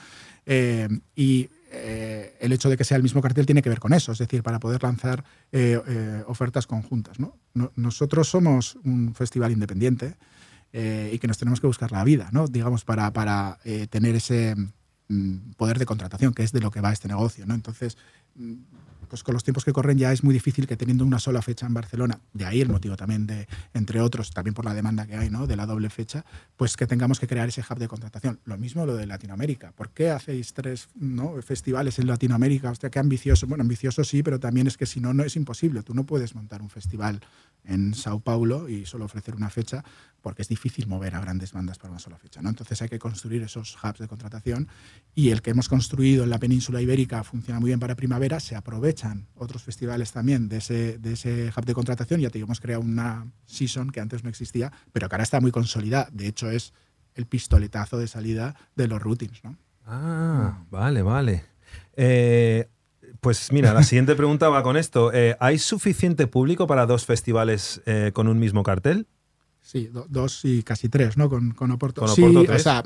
[0.46, 3.92] eh, y eh, el hecho de que sea el mismo cartel tiene que ver con
[3.92, 5.22] eso, es decir, para poder lanzar
[6.26, 7.20] ofertas conjuntas.
[7.20, 7.36] ¿no?
[7.76, 10.14] nosotros somos un festival independiente
[10.72, 12.48] y que nos tenemos que buscar la vida, ¿no?
[12.48, 13.58] digamos, para, para
[13.90, 14.56] tener ese
[15.56, 17.46] poder de contratación, que es de lo que va este negocio.
[17.46, 17.54] ¿no?
[17.54, 17.96] Entonces,
[19.14, 21.66] pues con los tiempos que corren ya es muy difícil que teniendo una sola fecha
[21.66, 25.14] en Barcelona, de ahí el motivo también de, entre otros, también por la demanda que
[25.14, 25.46] hay, ¿no?
[25.46, 26.24] De la doble fecha,
[26.56, 28.40] pues que tengamos que crear ese hub de contratación.
[28.44, 29.70] Lo mismo lo de Latinoamérica.
[29.70, 31.40] ¿Por qué hacéis tres ¿no?
[31.42, 32.72] festivales en Latinoamérica?
[32.72, 33.46] Hostia, qué ambicioso.
[33.46, 35.84] Bueno, ambicioso sí, pero también es que si no, no es imposible.
[35.84, 37.20] Tú no puedes montar un festival
[37.62, 39.84] en Sao Paulo y solo ofrecer una fecha
[40.24, 42.40] porque es difícil mover a grandes bandas para una sola fecha.
[42.40, 42.48] ¿no?
[42.48, 44.68] Entonces hay que construir esos hubs de contratación
[45.14, 48.56] y el que hemos construido en la península ibérica funciona muy bien para primavera, se
[49.34, 53.26] otros festivales también de ese, de ese hub de contratación, ya te hemos creado una
[53.46, 56.72] season que antes no existía, pero que ahora está muy consolidada, de hecho es
[57.14, 59.42] el pistoletazo de salida de los routines.
[59.44, 59.56] ¿no?
[59.86, 61.44] Ah, vale, vale.
[61.96, 62.68] Eh,
[63.20, 65.12] pues mira, la siguiente pregunta va con esto.
[65.12, 69.06] Eh, ¿Hay suficiente público para dos festivales eh, con un mismo cartel?
[69.62, 71.30] Sí, dos y casi tres, ¿no?
[71.30, 72.02] Con, con Oporto.
[72.02, 72.60] Con sí, tres.
[72.60, 72.82] o sea,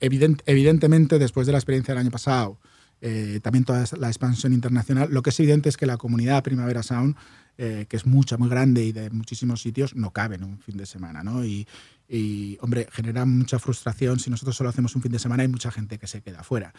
[0.00, 2.58] evident- evidentemente, después de la experiencia del año pasado,
[3.00, 6.82] eh, también toda la expansión internacional, lo que es evidente es que la comunidad Primavera
[6.82, 7.16] Sound,
[7.56, 10.76] eh, que es mucha, muy grande y de muchísimos sitios, no cabe en un fin
[10.76, 11.44] de semana, ¿no?
[11.44, 11.66] Y,
[12.08, 14.18] y, hombre, genera mucha frustración.
[14.18, 16.74] Si nosotros solo hacemos un fin de semana, hay mucha gente que se queda fuera.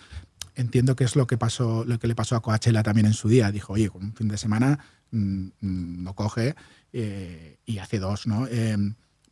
[0.56, 3.28] Entiendo que es lo que, pasó, lo que le pasó a Coachella también en su
[3.28, 3.51] día.
[3.51, 4.80] Dijo, oye, con un fin de semana
[5.12, 6.56] mm, mm, no coge
[6.93, 8.47] eh, y hace dos, ¿no?
[8.47, 8.78] Eh,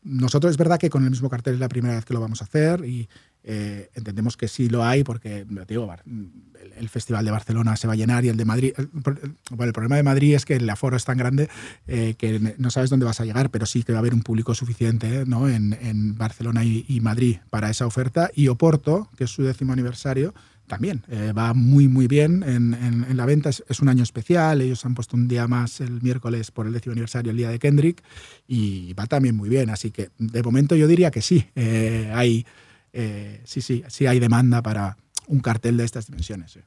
[0.01, 2.41] nosotros es verdad que con el mismo cartel es la primera vez que lo vamos
[2.41, 3.07] a hacer y
[3.43, 7.93] eh, entendemos que sí lo hay porque, digo, el, el Festival de Barcelona se va
[7.93, 8.73] a llenar y el de Madrid...
[8.77, 8.89] El,
[9.21, 11.47] el- el problema de Madrid es que el aforo es tan grande
[11.87, 14.21] eh, que no sabes dónde vas a llegar, pero sí que va a haber un
[14.23, 15.47] público suficiente ¿no?
[15.47, 18.29] en, en Barcelona y, y Madrid para esa oferta.
[18.35, 20.33] Y Oporto, que es su décimo aniversario,
[20.67, 23.49] también eh, va muy, muy bien en, en- en la venta.
[23.49, 24.61] Es, es un año especial.
[24.61, 27.59] Ellos han puesto un día más el miércoles por el décimo aniversario, el día de
[27.59, 28.01] Kendrick,
[28.47, 29.69] y va también muy bien.
[29.69, 31.45] Así que de momento yo diría que sí.
[31.55, 32.45] eh, hay,
[32.93, 36.59] eh, sí, sí, sí hay demanda para un cartel de estas dimensiones.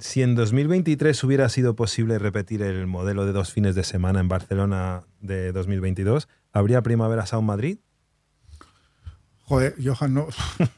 [0.00, 4.28] si en 2023 hubiera sido posible repetir el modelo de dos fines de semana en
[4.28, 7.78] Barcelona de 2022, ¿habría Primavera Sound Madrid?
[9.48, 10.26] Joder, Johan, no.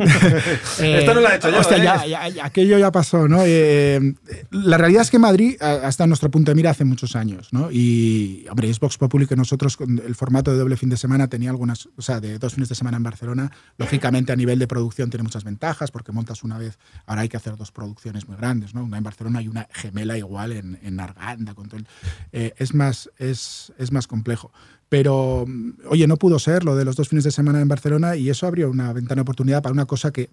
[0.79, 1.83] Esto no lo he hecho yo, Hostia, ¿eh?
[1.83, 3.39] ya, ya- ya- aquello ya pasó, ¿no?
[3.45, 4.15] Eh,
[4.53, 7.17] la realidad es que Madrid ha ha estado en nuestro punto de mira hace muchos
[7.17, 7.71] años, ¿no?
[7.73, 11.27] Y, hombre, es Vox Populi que nosotros con el formato de doble fin de semana
[11.29, 13.51] tenía algunas, o sea, de dos fines de semana en Barcelona.
[13.77, 17.37] Lógicamente, a nivel de producción tiene muchas ventajas porque montas una vez, ahora hay que
[17.39, 18.85] hacer dos producciones muy grandes, ¿no?
[18.85, 21.55] Una en Barcelona y una gemela igual en, en Arganda.
[21.55, 21.89] Con todo el-
[22.33, 24.53] eh, es, más, es, es más complejo.
[24.91, 25.47] Pero,
[25.89, 28.47] oye, no pudo ser lo de los dos fines de semana en Barcelona y eso
[28.47, 30.29] abrió una ventana de oportunidad para una cosa que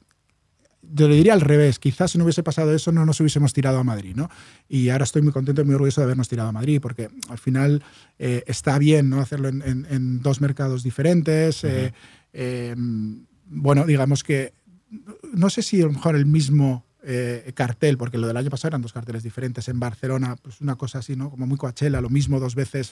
[0.89, 3.77] yo le diría al revés, quizás si no hubiese pasado eso no nos hubiésemos tirado
[3.77, 4.29] a Madrid, ¿no?
[4.69, 7.37] Y ahora estoy muy contento y muy orgulloso de habernos tirado a Madrid, porque al
[7.37, 7.83] final
[8.19, 9.19] eh, está bien ¿no?
[9.19, 11.63] hacerlo en, en- en dos mercados diferentes.
[11.63, 11.93] eh,
[12.33, 12.73] eh,
[13.49, 14.53] bueno, digamos que
[15.33, 18.69] no sé si a lo mejor el mismo eh, cartel, porque lo del año pasado
[18.69, 19.67] eran dos carteles diferentes.
[19.67, 21.29] En Barcelona, pues una cosa así, ¿no?
[21.29, 22.91] Como muy Coachella, lo mismo dos veces,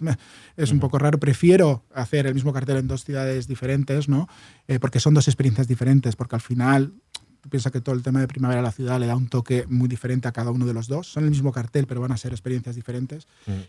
[0.58, 1.20] es un poco raro.
[1.20, 4.28] Prefiero hacer el mismo cartel en dos ciudades diferentes, ¿no?
[4.68, 6.94] Eh, porque son dos experiencias diferentes, porque al final
[7.42, 9.66] tú piensas que todo el tema de Primavera de la Ciudad le da un toque
[9.68, 11.08] muy diferente a cada uno de los dos.
[11.12, 13.28] Son el mismo cartel, pero van a ser experiencias diferentes.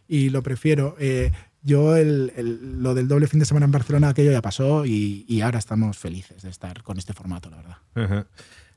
[0.08, 0.96] Y lo prefiero.
[0.98, 1.30] Eh,
[1.62, 5.26] yo, el- el- lo del doble fin de semana en Barcelona, aquello ya pasó y,
[5.28, 7.76] y ahora estamos felices de estar con este formato, la verdad.
[7.96, 8.26] Ujú.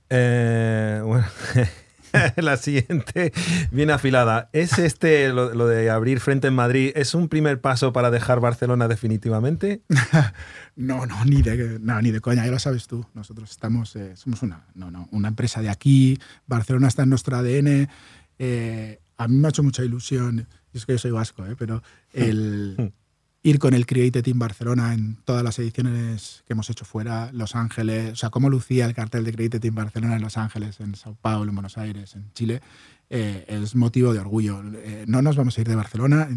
[0.09, 1.25] Eh, bueno,
[2.37, 3.31] la siguiente
[3.71, 4.49] viene afilada.
[4.53, 8.39] ¿Es este, lo, lo de abrir frente en Madrid, es un primer paso para dejar
[8.39, 9.81] Barcelona definitivamente?
[10.75, 13.05] No, no, ni de, no, ni de coña, ya lo sabes tú.
[13.13, 16.17] Nosotros estamos, eh, somos una, no, no, una empresa de aquí,
[16.47, 17.89] Barcelona está en nuestro ADN.
[18.37, 21.83] eh, a mí me ha hecho mucha ilusión, y es que yo soy vasco, pero
[22.13, 22.93] el
[23.41, 27.55] ir con el Creative Team Barcelona en todas las ediciones que hemos hecho fuera, Los
[27.55, 30.95] Ángeles, o sea, cómo lucía el cartel de Creative Team Barcelona en Los Ángeles, en
[30.95, 32.61] Sao Paulo, en Buenos Aires, en Chile,
[33.09, 34.61] eh, es motivo de orgullo.
[34.75, 36.27] Eh, no nos vamos a ir de Barcelona.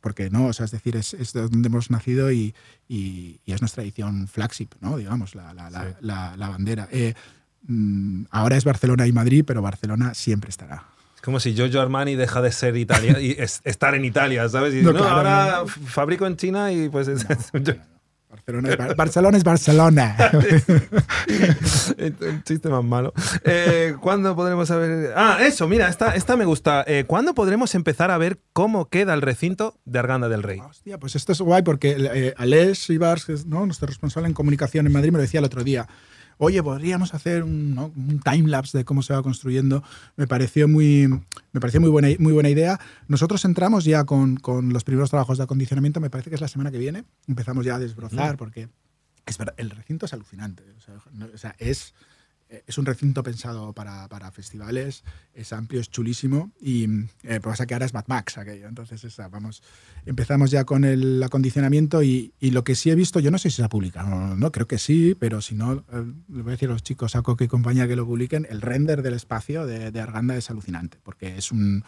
[0.00, 2.56] porque no, o sea, es decir, es, es de donde hemos nacido y,
[2.88, 4.96] y- y es nuestra edición flagship, ¿no?
[4.96, 5.94] Digamos, la, la, la, Sí.
[6.00, 6.88] la- la bandera.
[6.90, 7.14] Eh,
[7.68, 10.88] mm, ahora es Barcelona y Madrid, pero Barcelona siempre estará.
[11.22, 14.74] Como si Giorgio Armani deja de ser Italia y es- estar en Italia, ¿sabes?
[14.74, 15.66] Y No, no, claro, ahora no.
[15.68, 17.24] fabrico en China y pues es,
[18.28, 20.16] Barcelona es, Bar- Barcelona es Barcelona.
[22.20, 23.12] un chiste más malo.
[23.44, 25.12] Eh, ¿Cuándo podremos saber?
[25.16, 26.84] Ah, eso, mira, esta, esta me gusta.
[26.86, 30.60] Eh, ¿Cuándo podremos empezar a ver cómo queda el recinto de Arganda del Rey?
[30.60, 33.66] Hostia, pues esto es guay porque eh, Aleix Ibars, ¿no?
[33.66, 35.86] nuestro responsable en comunicación en Madrid, me lo decía el otro día.
[36.38, 37.92] Oye, podríamos hacer un, ¿no?
[37.96, 39.82] un timelapse de cómo se va construyendo.
[40.16, 41.08] Me pareció muy,
[41.52, 42.80] me pareció muy, buena, muy buena idea.
[43.08, 46.48] Nosotros entramos ya con, con los primeros trabajos de acondicionamiento, me parece que es la
[46.48, 47.04] semana que viene.
[47.28, 48.68] Empezamos ya a desbrozar porque
[49.26, 50.64] es verdad, el recinto es alucinante.
[50.76, 51.94] O sea, no- o sea, es,
[52.66, 56.86] es un recinto pensado para, para, festivales, es amplio, es chulísimo y
[57.22, 58.68] eh, pasa que ahora es Mad Max aquello.
[58.68, 59.62] Entonces, esa, vamos,
[60.04, 63.50] empezamos ya con el acondicionamiento y, y, lo que sí he visto, yo no sé
[63.50, 66.50] si se ha publicado, no, no creo que sí, pero si no, eh, le voy
[66.50, 69.14] a decir a los chicos, a Coque y compañía que lo publiquen, el render del
[69.14, 71.84] espacio de, de Arganda es alucinante, porque es un,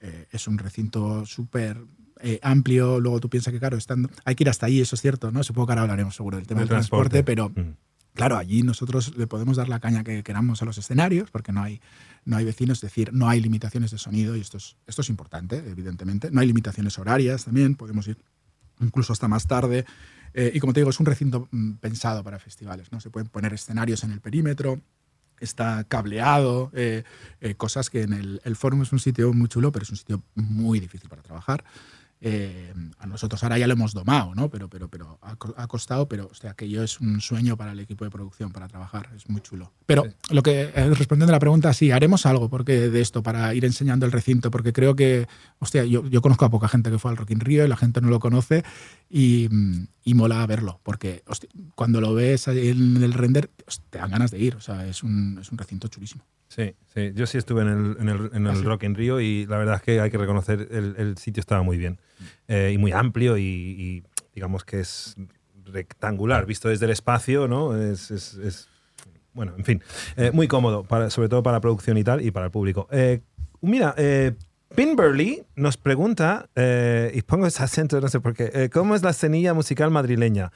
[0.00, 1.78] eh, es un recinto súper
[2.20, 5.02] eh, amplio, luego tú piensas que, claro, estando, hay que ir hasta ahí, eso es
[5.02, 5.42] cierto, ¿no?
[5.44, 7.50] Supongo que ahora hablaremos seguro del tema del transporte, transporte pero...
[7.50, 7.76] Mm.
[8.18, 11.62] Claro, allí nosotros le podemos dar la caña que queramos a los escenarios, porque no
[11.62, 11.80] hay,
[12.24, 15.08] no hay vecinos, es decir, no hay limitaciones de sonido, y esto es, esto es
[15.08, 16.28] importante, evidentemente.
[16.32, 18.18] No hay limitaciones horarias también, podemos ir
[18.80, 19.84] incluso hasta más tarde.
[20.34, 23.00] Eh, y como te digo, es un recinto mm, pensado para festivales, ¿no?
[23.00, 24.80] Se pueden poner escenarios en el perímetro,
[25.38, 27.04] está cableado, eh,
[27.40, 30.24] eh, cosas que en el, el es un sitio muy chulo, pero es un sitio
[30.34, 31.62] muy difícil para trabajar.
[32.20, 34.50] Eh, a nosotros ahora ya lo hemos domado, ¿no?
[34.50, 38.10] Pero, pero, pero ha, costado, pero o aquello es un sueño para el equipo de
[38.10, 39.72] producción, para trabajar, es muy chulo.
[39.86, 43.54] Pero lo que, eh, respondiendo a la pregunta, sí, haremos algo porque de esto para
[43.54, 45.28] ir enseñando el recinto, porque creo que,
[45.60, 47.76] hostia, yo, yo conozco a poca gente que fue al Rock in Rio y la
[47.76, 48.64] gente no lo conoce
[49.08, 49.48] y,
[50.02, 51.22] y mola verlo, porque
[51.76, 53.50] cuando lo ves en el render,
[53.90, 56.24] te dan ganas de ir, o sea, es un, es un recinto chulísimo.
[56.48, 59.20] Sí, sí, yo sí estuve en el, en el, en el ah, Rock in Rio
[59.20, 62.00] y la verdad es que hay que reconocer, el, el sitio estaba muy bien
[62.48, 64.02] eh, y muy amplio y,
[64.34, 65.16] digamos que es
[65.66, 67.76] rectangular, visto desde el espacio, ¿no?
[67.76, 68.68] Es, es, es
[69.34, 69.82] bueno, en fin,
[70.16, 72.88] eh, muy cómodo, para, sobre todo para la producción y tal y para el público.
[72.90, 73.20] Eh,
[73.60, 74.32] mira, eh,
[74.74, 76.48] Pinberly nos pregunta,
[77.14, 80.52] y pongo ese acento, no sé por qué, ¿cómo es la escenilla musical madrileña?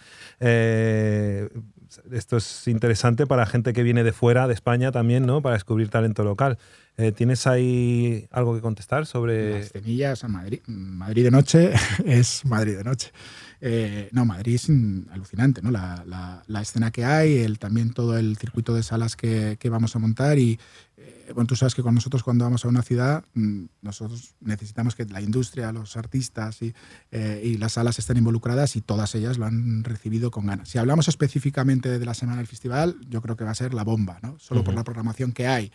[2.11, 5.43] esto es interesante para gente que viene de fuera, de España también, ¿no?
[5.43, 6.59] Para descubrir talento local.
[6.97, 9.61] Eh, ¿Tienes ahí algo que contestar sobre...?
[9.61, 10.61] Las cenillas a Madrid.
[10.67, 11.73] Madrid de noche
[12.05, 13.13] es Madrid de noche.
[13.61, 14.69] Eh, no, Madrid es
[15.11, 15.71] alucinante, ¿no?
[15.71, 19.99] La, escena que hay, el, también todo el circuito de salas que, que vamos a
[19.99, 20.92] montar y eh,
[21.33, 25.05] bueno, tú sabes que con nosotros cuando vamos a una ciudad, mm, nosotros necesitamos que
[25.07, 26.75] la industria, los artistas y,
[27.11, 30.69] eh, y, las salas estén involucradas y todas ellas lo han recibido con ganas.
[30.69, 33.85] Si hablamos específicamente de la semana del festival, yo creo que va a ser la
[33.85, 34.39] bomba, ¿no?
[34.39, 35.73] Solo por la programación que hay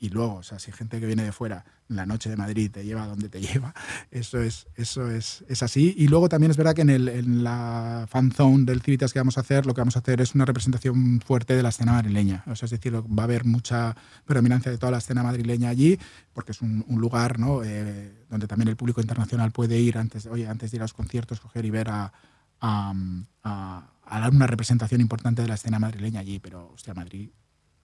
[0.00, 2.84] y luego, o sea, si gente que viene de fuera, la noche de Madrid te
[2.84, 3.74] lleva donde te lleva,
[4.10, 5.94] eso es, eso es, es así.
[5.96, 9.18] Y luego también es verdad que en, el, en la fan zone del Civitas que
[9.18, 11.92] vamos a hacer, lo que vamos a hacer es una representación fuerte de la escena
[11.92, 12.44] madrileña.
[12.46, 15.98] O sea, es decir, va a haber mucha predominancia de toda la escena madrileña allí,
[16.32, 17.64] porque es un, un lugar ¿no?
[17.64, 20.94] Eh, donde también el público internacional puede ir antes, oye, antes de ir a los
[20.94, 22.12] conciertos, coger y ver a,
[22.60, 22.94] a,
[23.42, 26.38] a, a dar una representación importante de la escena madrileña allí.
[26.38, 27.30] Pero, hostia, Madrid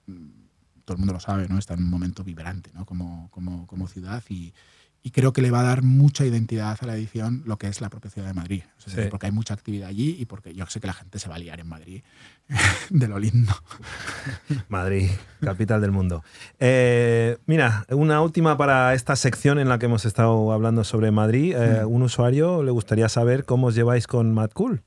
[0.06, 0.43] mm,
[0.84, 1.58] todo el mundo lo sabe, ¿no?
[1.58, 2.84] está en un momento vibrante ¿no?
[2.84, 4.52] como, como, como ciudad y,
[5.02, 7.80] y, creo que le va a dar mucha identidad a la edición lo que es
[7.80, 8.62] la propia ciudad de Madrid.
[9.10, 11.38] Porque hay mucha actividad allí y porque yo sé que la gente se va a
[11.38, 12.02] liar en Madrid
[12.90, 13.52] de lo lindo.
[14.68, 16.22] Madrid, capital del mundo.
[16.58, 21.54] Eh, mira, una última para esta sección en la que hemos estado hablando sobre Madrid.
[21.56, 21.84] Eh.
[21.84, 24.82] Un usuario le gustaría saber cómo os lleváis con Mad Cool.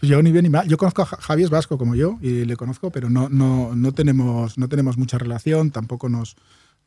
[0.00, 0.66] Pues yo ni bien ni mal.
[0.66, 3.92] Yo conozco a Javi es vasco como yo y le conozco, pero no, no, no,
[3.92, 6.36] tenemos, no tenemos mucha relación, tampoco nos,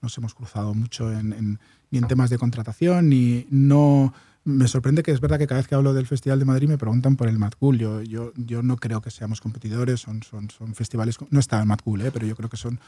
[0.01, 1.59] nos hemos cruzado mucho en, en,
[1.91, 5.67] ni en temas de contratación, ni no me sorprende que es verdad que cada vez
[5.67, 7.77] que hablo del Festival de Madrid me preguntan por el Mad Cool.
[7.77, 11.65] Yo, yo, yo no creo que seamos competidores, son, son, son festivales, no está el
[11.65, 12.11] Mad Cool, ¿eh?
[12.11, 12.79] pero yo creo que son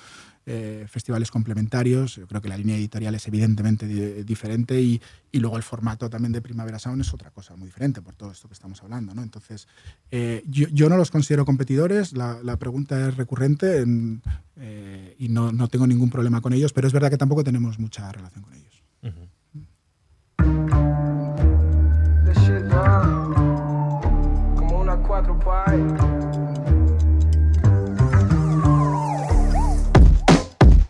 [0.45, 2.17] eh, festivales complementarios.
[2.17, 3.87] Yo creo que la línea editorial es evidentemente
[4.25, 8.01] diferente y, y, luego el formato también de Primavera Sound es otra cosa muy diferente
[8.01, 9.15] por todo esto que estamos hablando.
[9.15, 9.23] ¿no?
[9.23, 9.67] Entonces,
[10.11, 14.21] eh, yo, yo, no los considero competidores, la, la pregunta es recurrente en,
[14.57, 17.79] eh, y no, no, tengo ningún problema con ellos, pero es verdad que tampoco tenemos
[17.79, 18.65] mucha relación con ellos.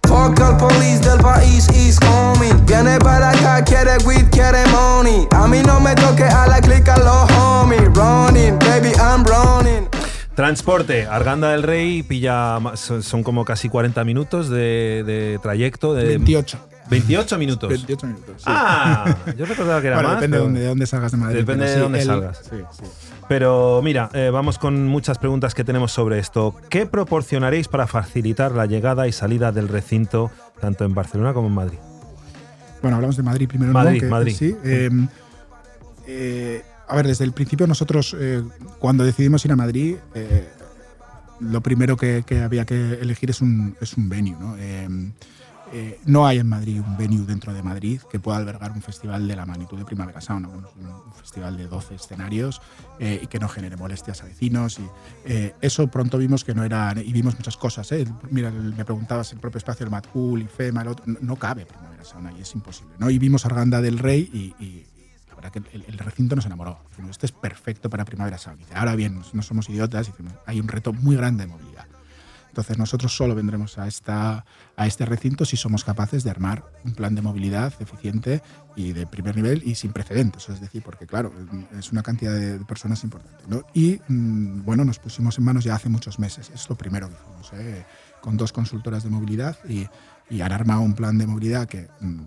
[0.07, 2.65] Fuck al police del país is coming.
[2.65, 5.27] Viene para acá, quiere weed, quiere money.
[5.31, 7.93] A mí no me toque a la clica los homies.
[7.93, 9.87] Running, baby, I'm running.
[10.35, 15.93] Transporte, Arganda del Rey pilla, son como casi 40 minutos de, de trayecto.
[15.93, 16.59] De 28.
[16.89, 17.69] 28 minutos.
[17.69, 18.35] 28 minutos.
[18.37, 18.43] Sí.
[18.45, 20.21] Ah, yo recordaba que era bueno, más.
[20.21, 20.53] Depende pero...
[20.53, 21.37] de dónde salgas de Madrid.
[21.37, 22.41] Depende de dónde sí, salgas.
[22.49, 22.83] Sí, sí.
[23.27, 26.55] Pero mira, eh, vamos con muchas preguntas que tenemos sobre esto.
[26.69, 31.53] ¿Qué proporcionaréis para facilitar la llegada y salida del recinto tanto en Barcelona como en
[31.53, 31.79] Madrid?
[32.81, 33.73] Bueno, hablamos de Madrid primero.
[33.73, 34.07] Madrid, ¿no?
[34.07, 34.35] que, Madrid.
[34.37, 34.55] Sí.
[34.63, 34.89] Eh,
[36.05, 38.15] eh, a ver, desde el principio nosotros,
[38.77, 40.47] cuando decidimos ir a Madrid, eh,
[41.39, 44.55] lo primero que, que, había que elegir es un, es un venue, ¿no?
[45.77, 49.27] Eh, no hay en Madrid un venue dentro de Madrid que pueda albergar un festival
[49.27, 52.61] de la magnitud de Primavera Sound, un, festival de 12 escenarios
[52.97, 54.79] eh, y que no genere molestias a vecinos.
[54.79, 57.89] Y, eso pronto vimos que no era, y vimos muchas cosas.
[58.29, 62.05] Mira, me preguntabas el propio espacio, el Mad Cool, IFEMA, el otro, no, cabe Primavera
[62.05, 62.93] Sound ahí, es imposible.
[62.97, 63.09] ¿no?
[63.09, 64.85] Y vimos Arganda del Rey y,
[65.27, 66.79] la verdad que el, recinto nos enamoró.
[67.09, 68.61] este es perfecto para Primavera Sound.
[68.73, 70.09] ahora bien, no somos idiotas,
[70.45, 71.94] hay un reto muy grande de movilidad
[72.55, 74.45] entonces nosotros solo vendremos a, esta,
[74.77, 78.41] a este recinto si somos capaces de armar un plan de movilidad eficiente
[78.77, 80.47] y de primer nivel y sin precedentes.
[80.47, 81.33] Es decir, porque claro,
[81.77, 83.43] es una cantidad de personas importante.
[83.73, 86.49] Y mm, bueno, nos pusimos en manos ya hace muchos meses.
[86.55, 87.85] Es lo primero que hicimos, ¿eh?
[88.21, 89.87] con dos consultoras de movilidad y,
[90.29, 91.89] y han armado un plan de movilidad que...
[91.99, 92.21] Mm,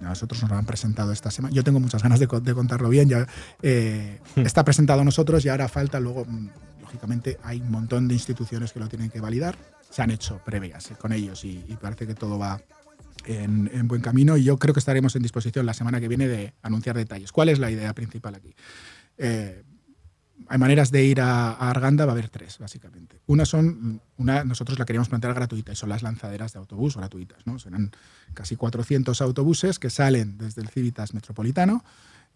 [0.00, 1.54] a nosotros nos lo han presentado esta semana.
[1.54, 3.08] Yo tengo muchas ganas de, contarlo bien.
[3.08, 3.26] Ya
[3.62, 4.40] eh, hmm.
[4.40, 6.48] está presentado a nosotros y ahora falta luego, mm,
[6.94, 9.56] lógicamente, hay un montón de instituciones que lo tienen que validar
[9.90, 12.60] se han hecho previas con ellos y, parece que todo va
[13.26, 16.52] en, buen camino y yo creo que estaremos en disposición la semana que viene de
[16.62, 17.30] anunciar detalles.
[17.30, 18.54] ¿Cuál es la idea principal aquí?
[19.18, 19.62] Eh,
[20.48, 23.20] hay maneras de ir a, Arganda, va a haber tres, básicamente.
[23.26, 27.46] Una son, una, nosotros la queríamos plantear gratuita y son las lanzaderas de autobús gratuitas.
[27.46, 27.60] ¿no?
[27.60, 27.92] Serán
[28.34, 31.84] casi 400 autobuses que salen desde el Civitas Metropolitano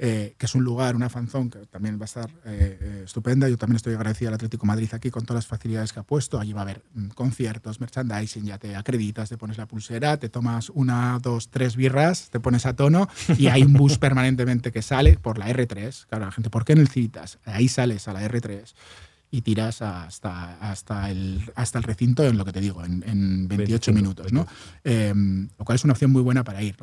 [0.01, 3.49] eh, que es un lugar, una fanzón que también va a estar eh, eh, estupenda.
[3.49, 6.39] Yo también estoy agradecido al Atlético Madrid aquí con todas las facilidades que ha puesto.
[6.39, 10.29] Allí va a haber mm, conciertos, merchandising, ya te acreditas, te pones la pulsera, te
[10.29, 14.83] tomas una, dos, tres birras, te pones a tono y hay un bus permanentemente que
[14.83, 16.07] sale por la R3.
[16.09, 17.39] Claro, la gente, ¿por qué en el Civitas?
[17.45, 18.73] Ahí sales a la R3
[19.31, 23.93] y tiras hasta, hasta, el, hasta el recinto en lo que te digo, en, 28,
[23.93, 24.47] minutos, ¿no?
[24.85, 26.77] Em, lo cual es una opción muy buena para ir.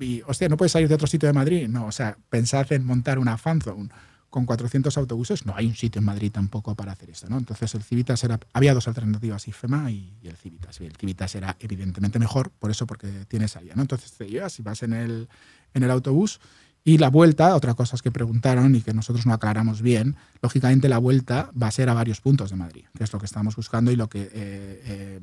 [0.00, 1.68] Y, hostia, ¿no puedes salir de otro sitio de Madrid?
[1.68, 3.88] No, o sea, pensad en montar una fanzone
[4.28, 7.38] con 400 autobuses, no hay un sitio en Madrid tampoco para hacer esto, ¿no?
[7.38, 10.78] Entonces el Civitas era, había dos alternativas, IFEMA y, y el Civitas.
[10.82, 13.82] Y el Civitas era evidentemente mejor, por eso porque tiene salida, ¿no?
[13.82, 15.28] Entonces te llevas y vas en el,
[15.72, 16.40] en el autobús
[16.84, 20.98] y la vuelta, otra cosa que preguntaron y que nosotros no aclaramos bien, lógicamente la
[20.98, 23.90] vuelta va a ser a varios puntos de Madrid, que es lo que estamos buscando
[23.90, 25.20] y lo que eh, eh,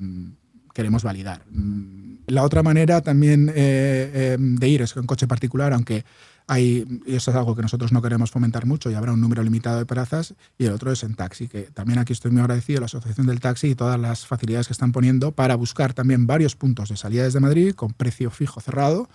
[0.74, 1.44] queremos validar.
[1.50, 6.06] Mm, la otra manera también eh, de ir es con coche particular, aunque
[6.48, 9.42] hay, y eso es algo que nosotros no queremos fomentar mucho y habrá un número
[9.42, 12.78] limitado de plazas, y el otro es en taxi, que también aquí estoy muy agradecido
[12.78, 16.28] a la Asociación del Taxi y todas las facilidades que están poniendo para buscar también
[16.28, 19.10] varios puntos de salida desde Madrid con precio fijo cerrado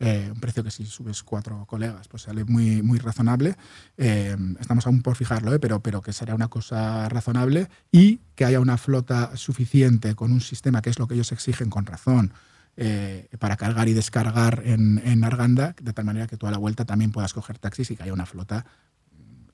[0.00, 3.56] eh, un precio que si subes cuatro colegas pues sale muy, muy razonable.
[3.96, 8.44] Eh, estamos aún por fijarlo, eh, pero, pero que será una cosa razonable y que
[8.44, 12.32] haya una flota suficiente con un sistema que es lo que ellos exigen con razón.
[13.40, 16.84] para cargar y descargar en, en, Arganda, de tal manera que tú a la vuelta
[16.84, 18.64] también puedas coger taxis y que haya una flota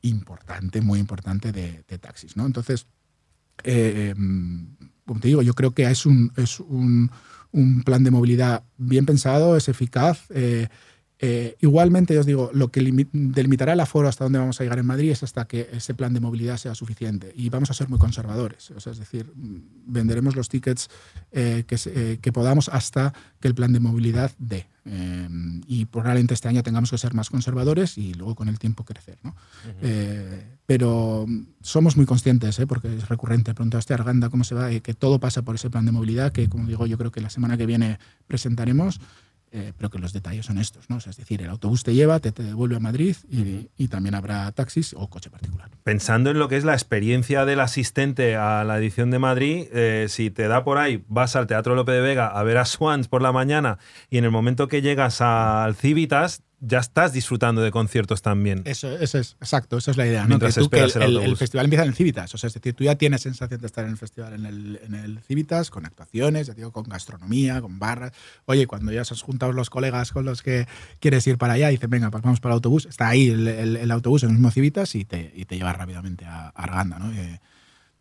[0.02, 2.36] importante, muy importante de, taxis.
[2.36, 2.44] ¿no?
[2.44, 2.86] Entonces,
[5.06, 7.10] como te digo, yo creo que es un, es un,
[7.54, 10.24] un plan de movilidad bien pensado, es eficaz.
[10.30, 10.66] Eh,
[11.26, 12.82] eh, igualmente, os digo, lo que
[13.14, 16.12] delimitará el aforo hasta dónde vamos a llegar en Madrid es hasta que ese plan
[16.12, 17.32] de movilidad sea suficiente.
[17.34, 18.70] Y vamos a ser muy conservadores.
[18.72, 20.90] O sea, es decir, venderemos los tickets
[21.32, 24.66] eh, que, que, podamos hasta que el plan de movilidad dé.
[25.66, 29.16] y probablemente este año tengamos que ser más conservadores y luego con el tiempo crecer.
[29.22, 29.34] ¿no?
[30.66, 31.26] pero
[31.62, 35.20] somos muy conscientes, porque es recurrente, pronto a este Arganda, cómo se va, que todo
[35.20, 37.64] pasa por ese plan de movilidad que, como digo, yo creo que la semana que
[37.64, 39.00] viene presentaremos.
[39.56, 40.96] Eh, pero que los detalles son estos, ¿no?
[40.96, 45.08] es decir, el autobús te lleva, te, devuelve a Madrid y, también habrá taxis o
[45.08, 45.70] coche particular.
[45.84, 50.06] Pensando en lo que es la experiencia del asistente a la edición de Madrid, eh,
[50.08, 53.06] si te da por ahí, vas al Teatro Lope de Vega a ver a Swans
[53.06, 53.78] por la mañana
[54.10, 58.62] y en el momento que llegas al Civitas, ya estás disfrutando de conciertos también.
[58.64, 60.26] Eso, eso es, exacto, esa es la idea.
[60.26, 62.94] Mientras esperas el, el, festival empieza en el Civitas, o sea, es decir, tú ya
[62.96, 66.54] tienes sensación de estar en el festival en el, en el Civitas, con actuaciones, ya
[66.54, 68.12] digo, con gastronomía, con barras.
[68.46, 70.66] Oye, cuando ya se has juntado los colegas con los que
[71.00, 74.22] quieres ir para allá, dicen, venga, pues vamos para el autobús, está ahí el, autobús
[74.22, 77.12] en el mismo Civitas y te, y te lleva rápidamente a, Arganda, ¿no?
[77.12, 77.40] Eh,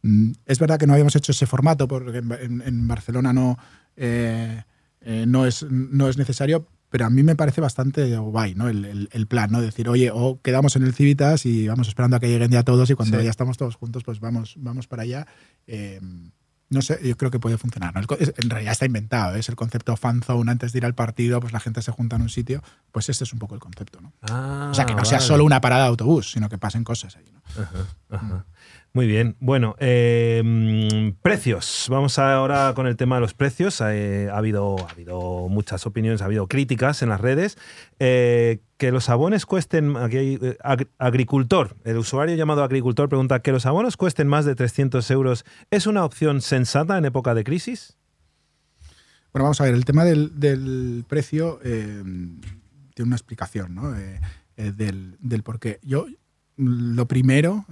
[0.04, 3.58] mm, es verdad que no habíamos hecho ese formato porque en, Barcelona no,
[3.98, 4.64] eh,
[5.02, 8.70] eh, no, es, no es necesario, pero a mí me parece bastante guay, ¿no?
[8.70, 9.62] El, el, plan, ¿no?
[9.62, 12.88] Decir, oye, o quedamos en el Civitas y vamos esperando a que lleguen ya todos
[12.92, 15.26] y cuando ya estamos todos juntos, pues vamos, vamos para allá.
[15.66, 16.00] Eh,
[16.70, 17.96] no sé, yo creo que puede funcionar.
[17.98, 19.40] En realidad está inventado, ¿eh?
[19.40, 22.18] es el concepto fan zone antes de ir al partido, pues la gente se junta
[22.18, 24.14] en un sitio, pues este es un poco el concepto, ¿no?
[24.30, 27.16] Ah, o sea, que no sea solo una parada de autobús, sino que pasen cosas
[27.16, 27.42] ahí, ¿no?
[27.64, 28.46] Ajá, ajá.
[28.96, 29.36] Muy bien.
[29.40, 31.88] Bueno, em, precios.
[31.90, 33.82] Vamos ahora con el tema de los precios.
[33.82, 37.58] Eh, ha, habido, ha habido muchas opiniones, ha habido críticas en las redes.
[37.98, 39.96] Eh, que los abonos cuesten.
[40.12, 40.58] Eh,
[41.00, 45.88] agricultor, el usuario llamado agricultor pregunta: ¿que los abonos cuesten más de 300 euros es
[45.88, 47.98] una opción sensata en época de crisis?
[49.32, 53.92] Bueno, vamos a ver, el tema del, del precio tiene una explicación, ¿no?
[54.56, 55.60] Del, del por.
[55.82, 56.06] Yo,
[56.58, 57.66] lo primero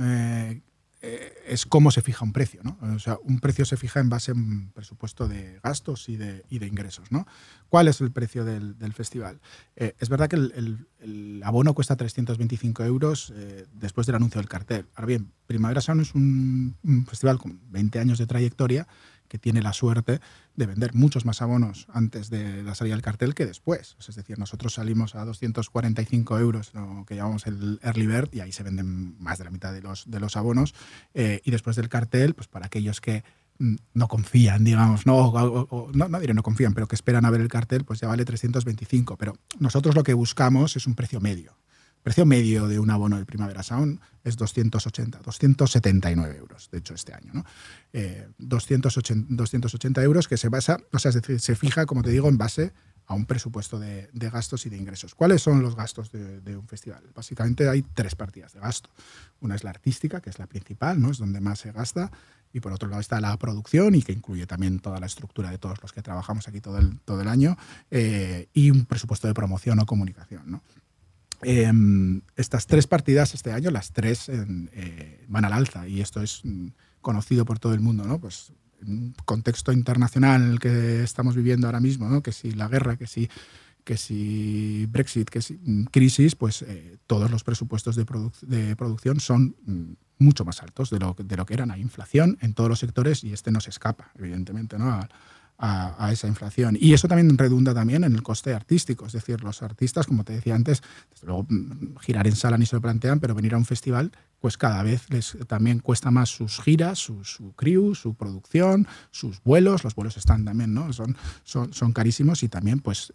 [1.04, 2.78] eh, es cómo se fija un precio, ¿no?
[2.94, 6.44] O sea, un precio se fija en base a un presupuesto de gastos y de,
[6.50, 7.26] ingresos, ¿no?
[7.70, 9.42] ¿Cuál es el precio del, festival?
[9.76, 14.86] Eh, es verdad que el, abono cuesta 325 euros eh, después del anuncio del cartel.
[14.94, 16.76] Ahora bien, Primavera Sound es un
[17.10, 18.88] festival con 20 años de trayectoria
[19.32, 20.20] que tiene la suerte
[20.56, 23.96] de vender muchos más abonos antes de la salida del cartel que después.
[24.00, 28.52] Es decir, nosotros salimos a 245 euros, lo que llamamos el Early Bird, y ahí
[28.52, 30.74] se venden más de la mitad de los, de los abonos.
[31.14, 33.24] Eh, y después del cartel, pues para aquellos que
[33.60, 37.30] mm, no confían, digamos, no, o- no, no diré no confían, pero que esperan a
[37.30, 39.18] ver el cartel, pues ya vale 325.
[39.18, 41.56] Pero nosotros lo que buscamos es un precio medio.
[42.04, 47.14] Precio medio de un abono del Primavera Sound es 280, 279 euros, de hecho, este
[47.14, 47.32] año.
[47.34, 47.46] ¿no?
[47.94, 52.10] Eh, 280, 280 euros que se basa, o sea, es decir, se fija, como te
[52.10, 52.74] digo, en base
[53.06, 55.16] a un presupuesto de, gastos y de ingresos.
[55.16, 57.04] ¿Cuáles son los gastos de, de un festival?
[57.14, 58.90] Básicamente hay tres partidas de gasto.
[59.42, 61.12] Una es la artística, que es la principal, ¿no?
[61.12, 62.12] es donde más se gasta,
[62.54, 65.58] y por otro lado está la producción, y que incluye también toda la estructura de
[65.58, 67.58] todos los que trabajamos aquí todo el, todo el año,
[67.90, 70.44] eh, y un presupuesto de promoción o comunicación.
[70.50, 70.64] ¿no?
[71.44, 71.72] Eh,
[72.36, 76.68] estas tres partidas este año, las tres eh, van al alza y esto es mm,
[77.02, 78.20] conocido por todo el mundo, ¿no?
[78.20, 82.22] Pues en un contexto internacional en el que estamos viviendo ahora mismo, ¿no?
[82.22, 83.30] Que si la guerra, que si
[83.84, 88.76] que si Brexit, que si mm, crisis, pues eh, todos los presupuestos de, produ de
[88.76, 91.72] producción son mm, mucho más altos de lo, de lo que eran.
[91.72, 95.00] Hay inflación en todos los sectores y este no se escapa, evidentemente, ¿no?
[95.62, 96.76] A, esa inflación.
[96.80, 100.34] Y eso también redunda también en el coste artístico, es decir, los artistas, como te
[100.34, 100.82] decía antes,
[101.12, 101.48] desde luego
[102.02, 105.08] girar en sala ni se lo plantean, pero venir a un festival, pues cada vez
[105.10, 110.18] les también cuesta más sus giras, su, su crew, su producción, sus vuelos, los vuelos
[110.18, 110.92] están también, ¿no?
[110.94, 113.14] Son, son, son carísimos y también, pues,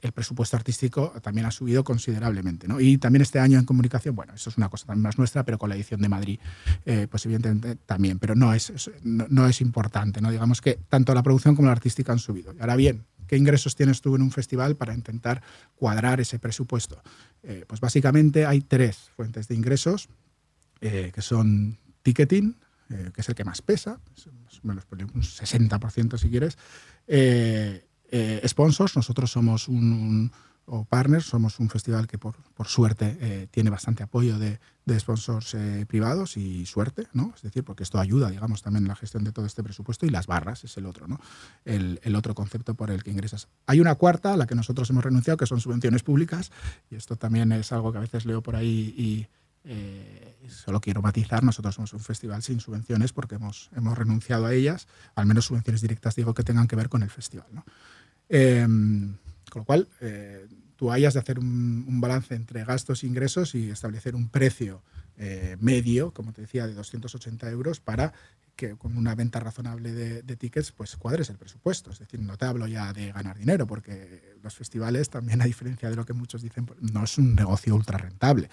[0.00, 2.66] el presupuesto artístico también ha subido considerablemente.
[2.68, 2.80] ¿no?
[2.80, 5.58] Y también este año en comunicación, bueno, eso es una cosa también más nuestra, pero
[5.58, 6.38] con la edición de Madrid,
[6.84, 10.20] eh, pues evidentemente también, pero no es, no, es importante.
[10.20, 10.30] ¿no?
[10.30, 12.52] Digamos que tanto la producción como la artística han subido.
[12.52, 15.42] Y ahora bien, ¿qué ingresos tienes tú en un festival para intentar
[15.76, 17.00] cuadrar ese presupuesto?
[17.42, 20.08] Eh, pues básicamente hay tres fuentes de ingresos,
[20.80, 22.56] eh, que son ticketing,
[22.88, 23.98] que es el que más pesa,
[24.62, 26.56] un 60% si quieres,
[28.10, 30.32] eh, sponsors, nosotros somos un, un,
[30.66, 35.00] o partners, somos un festival que por, por suerte eh, tiene bastante apoyo de, de
[35.00, 37.32] sponsors eh, privados y suerte, ¿no?
[37.34, 40.10] Es decir, porque esto ayuda, digamos, también en la gestión de todo este presupuesto y
[40.10, 41.20] las barras es el otro, ¿no?
[41.64, 43.48] El, el, otro concepto por el que ingresas.
[43.66, 46.50] Hay una cuarta a la que nosotros hemos renunciado, que son subvenciones públicas,
[46.90, 49.28] y esto también es algo que a veces leo por ahí y,
[49.68, 54.54] eh, solo quiero matizar, nosotros somos un festival sin subvenciones porque hemos, hemos renunciado a
[54.54, 54.86] ellas,
[55.16, 57.46] al menos subvenciones directas digo que tengan que ver con el festival.
[57.52, 57.64] ¿no?
[58.28, 60.46] Eh, con lo cual, eh,
[60.76, 64.82] tú hayas de hacer un, balance entre gastos e ingresos y establecer un precio
[65.16, 68.12] eh, medio, como te decía, de 280 euros para
[68.54, 71.90] que con una venta razonable de, de, tickets pues cuadres el presupuesto.
[71.90, 75.90] Es decir, no te hablo ya de ganar dinero, porque los festivales también, a diferencia
[75.90, 78.48] de lo que muchos dicen, no es un negocio ultra rentable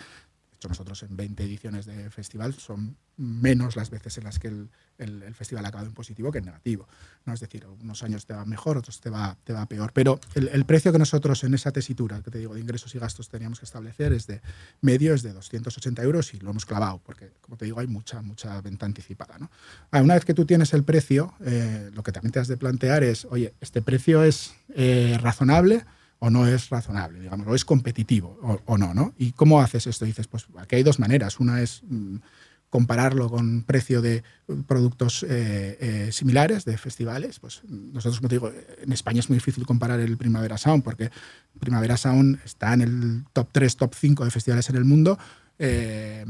[0.70, 5.22] nosotros en 20 ediciones de festival son menos las veces en las que el, el,
[5.24, 6.88] el, festival ha acabado en positivo que en negativo.
[7.26, 7.34] ¿no?
[7.34, 9.92] Es decir, unos años te va mejor, otros te va, te va peor.
[9.94, 13.00] Pero el, el, precio que nosotros en esa tesitura, que te digo, de ingresos y
[13.00, 14.42] gastos teníamos que establecer es de
[14.82, 18.22] medio, es de 280 euros y lo hemos clavado, porque, como te digo, hay mucha,
[18.22, 19.38] mucha venta anticipada.
[19.38, 19.52] ¿no?
[19.92, 22.58] Ah, una vez que tú tienes el precio, eh, lo que también te has de
[22.58, 25.86] plantear es, oye, ¿este precio es eh, razonable?
[26.24, 29.14] O no es razonable, digamos, o es competitivo o, no, ¿no?
[29.18, 30.06] ¿Y cómo haces esto?
[30.06, 31.38] Dices, pues aquí hay dos maneras.
[31.42, 32.16] Una es mmm,
[32.70, 34.24] compararlo con precio de
[34.66, 37.42] productos eh, eh, similares de festivales.
[37.42, 41.12] Pues nosotros, como te digo, en España es muy difícil comparar el Primavera Sound porque
[41.60, 45.20] Primavera Sound está en el top 3, top 5 de festivales en el mundo.
[45.60, 46.24] Eh,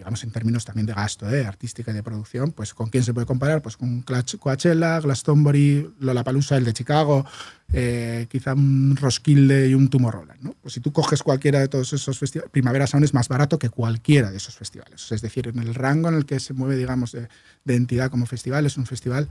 [0.00, 1.44] digamos, en términos también de gasto, ¿eh?
[1.44, 3.60] artística y de producción, pues ¿con quién se puede comparar?
[3.60, 4.02] Pues con
[4.38, 7.26] Coachella, Glastonbury, Lollapalooza, el de Chicago,
[7.70, 10.54] eh, quizá un Roskilde y un Tomorrowland, ¿no?
[10.62, 13.68] Pues si tú coges cualquiera de todos esos festivales, Primavera Sound es más barato que
[13.68, 15.12] cualquiera de esos festivales.
[15.12, 17.28] Es decir, en el rango en el que se mueve, digamos, de,
[17.64, 19.28] de entidad como festival, es un festival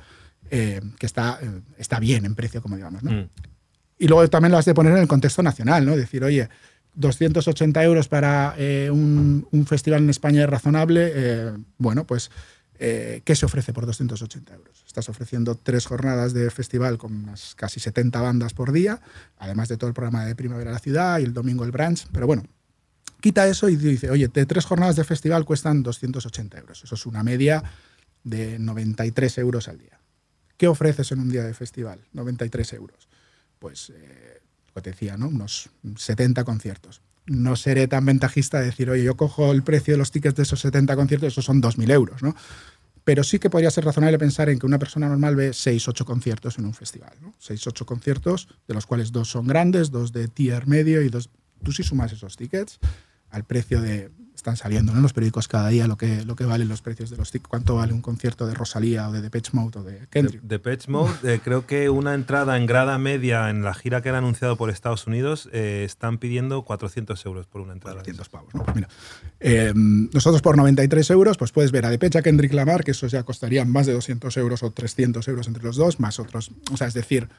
[0.51, 1.39] eh, que está,
[1.79, 3.11] está bien en precio, como digamos, ¿no?
[3.11, 3.29] Mm.
[3.97, 5.97] Y luego también lo has de poner en el contexto nacional, ¿no?
[5.97, 6.47] Decir, oye,
[6.99, 11.11] 280 euros para eh, un, festival en España es razonable.
[11.15, 12.29] Eh, bueno, pues,
[12.77, 14.83] eh, ¿qué se ofrece por 280 euros?
[14.85, 18.99] Estás ofreciendo tres jornadas de festival con unas casi 70 bandas por día,
[19.37, 22.05] además de todo el programa de Primavera de la Ciudad y el domingo el brunch.
[22.11, 22.43] Pero bueno,
[23.21, 26.83] quita eso y dice, oye, de tres jornadas de festival cuestan 280 euros.
[26.83, 27.63] Eso es una media
[28.25, 30.01] de 93 euros al día.
[30.57, 32.01] ¿Qué ofreces en un día de festival?
[32.11, 33.07] 93 euros.
[33.57, 33.93] Pues,
[34.69, 35.27] lo que te decía, ¿no?
[35.27, 37.01] Unos 70 conciertos.
[37.25, 40.43] No seré tan ventajista de decir, oye, yo cojo el precio de los tickets de
[40.43, 42.35] esos 70 conciertos, esos son 2.000 euros, ¿no?
[43.03, 46.05] Pero sí que podría ser razonable pensar en que una persona normal ve 6, 8
[46.05, 47.13] conciertos en un festival.
[47.21, 47.33] ¿no?
[47.39, 51.29] 6, 8 conciertos, de los cuales dos son grandes, dos de tier medio y dos...
[51.63, 52.79] Tú si sumas esos tickets
[53.31, 56.67] al precio de están saliendo en los periódicos cada día lo que, lo que valen
[56.67, 57.49] los precios de los tickets.
[57.49, 60.41] ¿Cuánto vale un concierto de Rosalía o de Depeche Mode o de Kendrick?
[60.41, 64.09] De, Depeche Mode, eh, creo que una entrada en grada media en la gira que
[64.09, 67.97] han anunciado por Estados Unidos eh, están pidiendo 400 euros por una entrada.
[67.97, 68.63] 400 pavos, ¿no?
[68.63, 68.87] Pues mira,
[69.39, 73.07] eh, nosotros por 93 euros pues puedes ver a Depeche, a Kendrick Lamar, que eso
[73.07, 76.51] ya costaría más de 200 euros o 300 euros entre los dos, más otros.
[76.71, 77.29] O sea, es decir,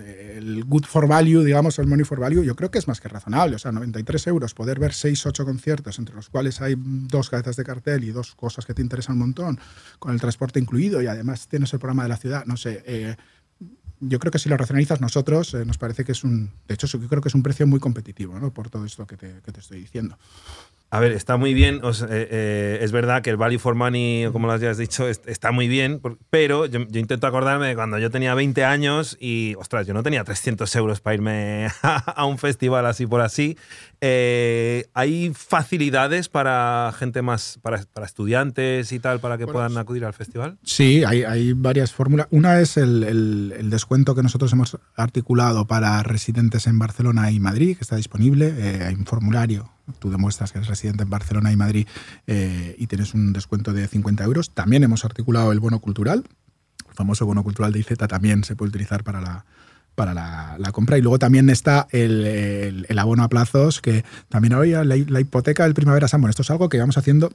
[0.00, 3.08] el good for value, digamos, el money for value, yo creo que es más que
[3.08, 3.56] razonable.
[3.56, 7.56] O sea, 93 euros, poder ver 6, 8 conciertos, entre los cuales hay dos cabezas
[7.56, 9.60] de cartel y dos cosas que te interesan un montón,
[9.98, 12.82] con el transporte incluido y además tienes el programa de la ciudad, no sé.
[12.86, 13.16] Eh,
[14.00, 16.50] yo creo que si lo racionalizas nosotros, eh, nos parece que es un.
[16.68, 18.52] De hecho, yo creo que es un precio muy competitivo, ¿no?
[18.52, 20.18] Por todo esto que te, que te estoy diciendo.
[20.94, 21.80] A ver, está muy bien.
[21.82, 25.66] Eh, eh, es verdad que el value for money, como lo has dicho, está muy
[25.66, 30.04] bien, pero yo, intento acordarme de cuando yo tenía 20 años y, ostras, yo no
[30.04, 33.58] tenía 300 euros para irme a, un festival así por así.
[34.00, 40.14] Eh, ¿Hay facilidades para gente más, para, estudiantes y tal, para que puedan acudir al
[40.14, 40.58] festival?
[40.62, 42.28] Sí, hay, varias fórmulas.
[42.30, 47.82] Una es el, descuento que nosotros hemos articulado para residentes en Barcelona y Madrid, que
[47.82, 48.84] está disponible.
[48.86, 51.86] hay un formulario tú demuestras que eres residente en Barcelona y Madrid
[52.26, 54.50] eh, y tienes un descuento de 50 euros.
[54.50, 56.24] También hemos articulado el bono cultural.
[56.88, 59.44] El famoso bono cultural de IZ también se puede utilizar para la,
[59.94, 60.98] para la, compra.
[60.98, 65.74] Y luego también está el, abono a plazos, que también ahora la, la, hipoteca del
[65.74, 66.20] Primavera San.
[66.20, 67.30] Bueno, esto es algo que vamos haciendo,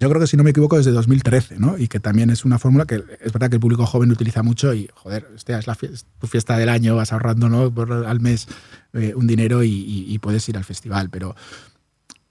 [0.00, 1.76] yo creo que si no me equivoco, desde 2013, ¿no?
[1.76, 4.72] Y que también es una fórmula que es verdad que el público joven utiliza mucho
[4.72, 5.76] y, joder, es la
[6.20, 7.72] tu fiesta del año, vas ahorrando.
[7.72, 8.46] Por, al mes
[8.92, 11.10] eh, un dinero y, y, puedes ir al festival.
[11.10, 11.34] Pero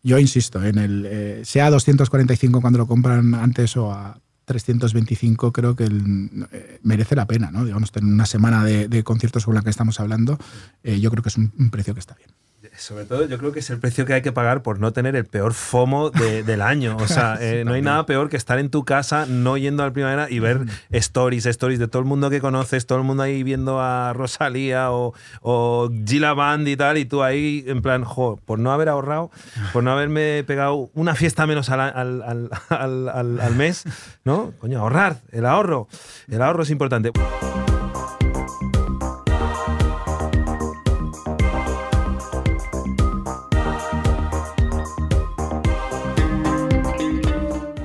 [0.03, 5.75] yo insisto, en el eh, sea 245 cuando lo compran antes o a 325 creo
[5.75, 7.65] que eh, merece la pena, ¿no?
[7.65, 10.37] Digamos, tener una semana de, conciertos sobre la que estamos hablando,
[10.83, 12.29] eh, yo creo que es un precio que está bien
[12.77, 15.15] sobre todo yo creo que es el precio que hay que pagar por no tener
[15.15, 16.97] el peor FOMO del año.
[16.97, 19.93] O sea, eh, no hay nada peor que estar en tu casa no yendo al
[19.93, 20.61] primavera y ver
[20.91, 24.91] stories, stories de todo el mundo que conoces, todo el mundo ahí viendo a Rosalía
[24.91, 28.89] o, o Gila Band y tal, y tú ahí en plan, jo, por no haber
[28.89, 29.31] ahorrado,
[29.73, 33.83] por no haberme pegado una fiesta menos al, al, al, al mes,
[34.23, 34.53] ¿no?
[34.59, 35.87] Coño, ahorrar, el ahorro,
[36.29, 37.11] el ahorro es importante.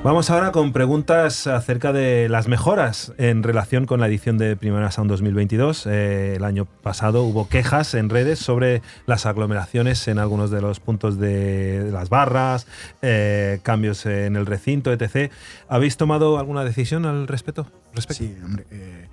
[0.03, 4.91] Vamos ahora con preguntas acerca de las mejoras en relación con la edición de Primera
[4.91, 5.85] Sound 2022.
[5.85, 10.81] Eh, el año pasado hubo quejas en redes sobre las aglomeraciones en algunos de los
[10.81, 12.67] puntos de, las barras,
[13.01, 15.31] eh, cambios en el recinto, etc.
[15.69, 17.71] ¿Habéis tomado alguna decisión al respecto?
[18.09, 18.65] Sí, hombre.
[18.71, 19.07] Eh,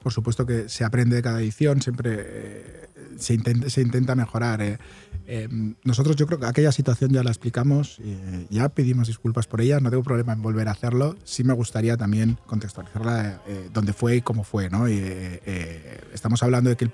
[0.00, 2.85] por supuesto que se aprende de cada edición, siempre
[3.18, 4.62] se intenta, mejorar.
[4.62, 4.78] Eh.
[5.26, 9.60] Em, nosotros yo creo que aquella situación ya la explicamos, eh, ya pedimos disculpas por
[9.60, 11.16] ella, no tengo problema en volver a hacerlo.
[11.24, 14.70] Sí me gustaría también contextualizarla eh, dónde fue y cómo fue.
[14.70, 14.86] ¿no?
[14.86, 16.90] Estamos hablando de que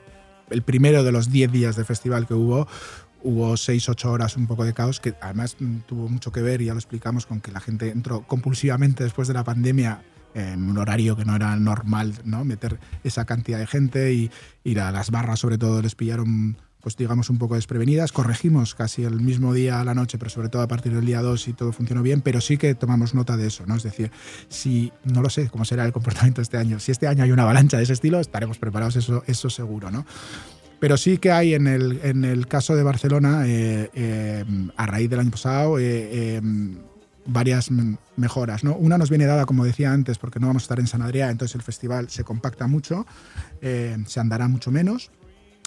[0.50, 2.66] el, primero de los 10 días de festival que hubo
[3.24, 6.64] hubo 6-8 horas un poco de caos, que además mm, tuvo mucho que ver, y
[6.64, 10.02] ya lo explicamos, con que la gente entró compulsivamente después de la pandemia
[10.34, 12.44] en un horario que no era normal, ¿no?
[12.44, 14.30] Meter esa cantidad de gente y
[14.64, 18.12] ir a las barras, sobre todo, les pillaron, pues digamos, un poco desprevenidas.
[18.12, 21.20] Corregimos casi el mismo día a la noche, pero sobre todo a partir del día
[21.22, 23.76] 2 y todo funcionó bien, pero sí que tomamos nota de eso, ¿no?
[23.76, 24.10] Es decir,
[24.48, 27.42] si, no lo sé cómo será el comportamiento este año, si este año hay una
[27.42, 30.06] avalancha de ese estilo, estaremos preparados, eso, eso seguro, ¿no?
[30.82, 34.44] Pero sí que hay en el, en el caso de Barcelona, eh, eh,
[34.76, 36.40] a raíz del año pasado, eh,
[37.26, 37.70] varias
[38.16, 38.64] mejoras.
[38.64, 38.74] ¿no?
[38.74, 41.30] Una nos viene dada, como decía antes, porque no vamos a estar en San Adrià,
[41.30, 43.06] entonces el festival se compacta mucho,
[43.60, 45.10] eh, se andará mucho menos.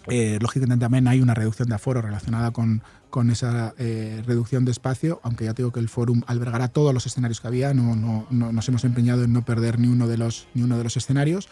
[0.07, 4.71] Eh, lógicamente también hay una reducción de aforo relacionada con, con esa eh, reducción de
[4.71, 8.27] espacio, aunque ya digo que el fórum albergará todos los escenarios que había, no, no,
[8.29, 11.49] nos hemos empeñado en no perder ni uno, de los, ni uno de los escenarios.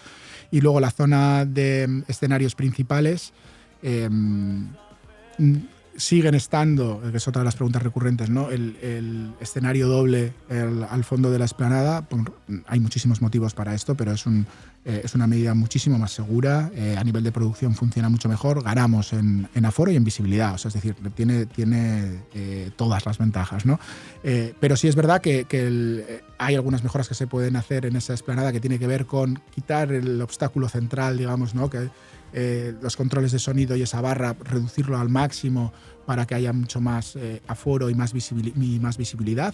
[0.52, 3.34] Y luego la zona de escenarios principales
[5.96, 8.50] siguen estando, que es otra de las preguntas recurrentes, ¿no?
[8.50, 12.08] el, el escenario doble el- al fondo de la explanada.
[12.68, 14.48] hay muchísimos motivos para esto, pero es, un,
[14.86, 16.72] eh, es una medida muchísimo más segura.
[16.74, 18.64] eh, a nivel de producción funciona mucho mejor.
[18.64, 20.56] Ganamos en, en aforo y en visibilidad.
[20.56, 23.66] O sea, es decir, tiene, tiene eh, todas las ventajas.
[23.66, 23.80] ¿no?
[24.24, 27.56] Eh, pero sí es verdad que, que el- eh, hay algunas mejoras que se pueden
[27.56, 31.70] hacer en esa explanada que tiene que ver con quitar el obstáculo central, digamos, ¿no?
[31.70, 31.90] que
[32.34, 35.72] eh, los controles de sonido y esa barra, reducirlo al máximo
[36.06, 39.54] para que haya mucho más eh, aforo y más, y más visibilidad.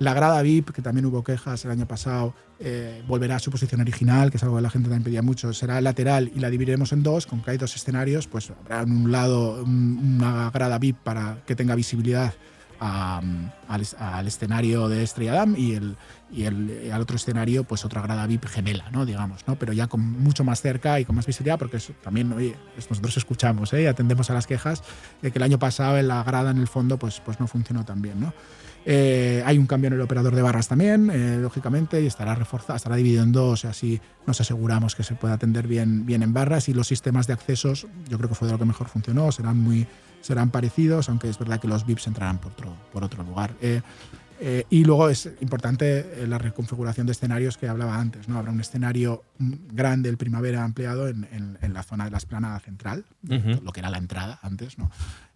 [0.00, 3.80] La grada VIP, que también hubo quejas el año pasado, eh, volverá a su posición
[3.80, 5.52] original, que es algo que la gente también pedía mucho.
[5.52, 8.92] Será lateral y la dividiremos en dos, con que hay dos escenarios, pues habrá en
[8.92, 12.32] un lado un- una grada VIP para que tenga visibilidad
[12.80, 13.20] a-
[13.68, 15.96] al, al escenario de Estrella Damm y, el,
[16.32, 19.04] y el, y al otro escenario pues otra grada VIP gemela, ¿no?
[19.04, 19.56] digamos, ¿no?
[19.56, 22.54] pero ya con mucho más cerca y con más visibilidad porque eso también oye,
[22.90, 23.82] nosotros escuchamos ¿eh?
[23.82, 24.82] y atendemos a las quejas
[25.22, 27.84] de que el año pasado en la grada en el fondo pues, pues no funcionó
[27.84, 28.20] tan bien.
[28.20, 28.32] ¿no?
[28.86, 32.74] Eh, hay un cambio en el operador de barras también, eh, lógicamente, y estará reforzado,
[32.76, 36.32] estará dividido en dos, y así nos aseguramos que se pueda atender bien, bien en
[36.32, 36.70] barras.
[36.70, 39.58] Y los sistemas de accesos, yo creo que fue de lo que mejor funcionó, serán
[39.58, 39.86] muy
[40.20, 43.54] serán parecidos, aunque es verdad que los VIPs entrarán por otro, por otro lugar.
[43.60, 43.80] Eh,
[44.40, 48.28] eh, y luego es importante eh, la reconfiguración de escenarios que hablaba antes.
[48.28, 48.38] ¿no?
[48.38, 52.60] Habrá un escenario grande, el primavera ampliado, en, en- en la zona de la esplanada
[52.60, 53.04] central,
[53.62, 54.78] lo que era la entrada antes.
[54.78, 54.90] ¿no?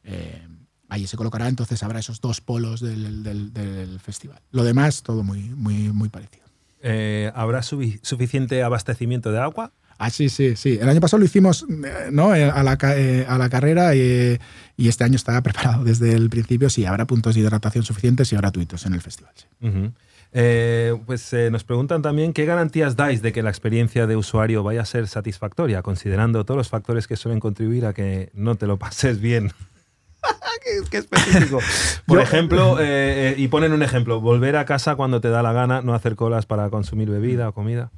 [0.05, 0.47] Eh,
[0.89, 4.41] ahí se colocará, entonces habrá esos dos polos del, del- del festival.
[4.53, 6.43] Lo demás, todo muy, muy, muy parecido.
[6.85, 9.72] Eh, ¿Habrá suficiente abastecimiento de agua?
[10.05, 10.78] Ah, sí, sí, sí.
[10.80, 12.34] El año pasado lo hicimos eh, ¿no?
[12.34, 14.36] Eh, a, la, eh, a la carrera y,
[14.76, 16.68] y este año está preparado desde el principio.
[16.70, 19.32] Sí, habrá puntos de hidratación suficientes y gratuitos en el festival.
[19.36, 19.46] sí.
[19.68, 19.92] Ujú.
[20.34, 24.62] Eh, pues eh, nos preguntan también qué garantías dais de que la experiencia de usuario
[24.62, 28.66] vaya a ser satisfactoria, considerando todos los factores que suelen contribuir a que no te
[28.66, 29.53] lo pases bien.
[30.64, 31.59] qué, qué específico.
[32.07, 32.84] Por Yo- ejemplo, eh,
[33.30, 36.16] eh, y ponen un ejemplo, volver a casa cuando te da la gana, no hacer
[36.16, 37.90] colas para consumir bebida o comida.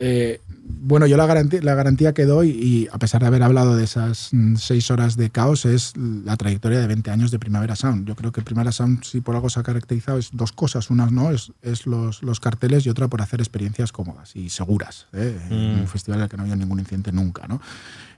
[0.00, 0.40] Bueno, Eh,
[0.82, 3.84] bueno, yo la garantía, la garantía que doy, y a pesar de haber hablado de
[3.84, 8.08] esas mm, seis horas de caos, es la trayectoria de 20 años de Primavera Sound.
[8.08, 10.88] Yo creo que Primavera Sound, si por algo se ha caracterizado, es dos cosas.
[10.88, 15.06] Una no es, es los, los carteles y otra por hacer experiencias cómodas y seguras.
[15.12, 15.38] ¿eh?
[15.50, 15.80] En Mm.
[15.82, 17.46] un festival en el que no haya ningún incidente nunca.
[17.46, 17.60] ¿no?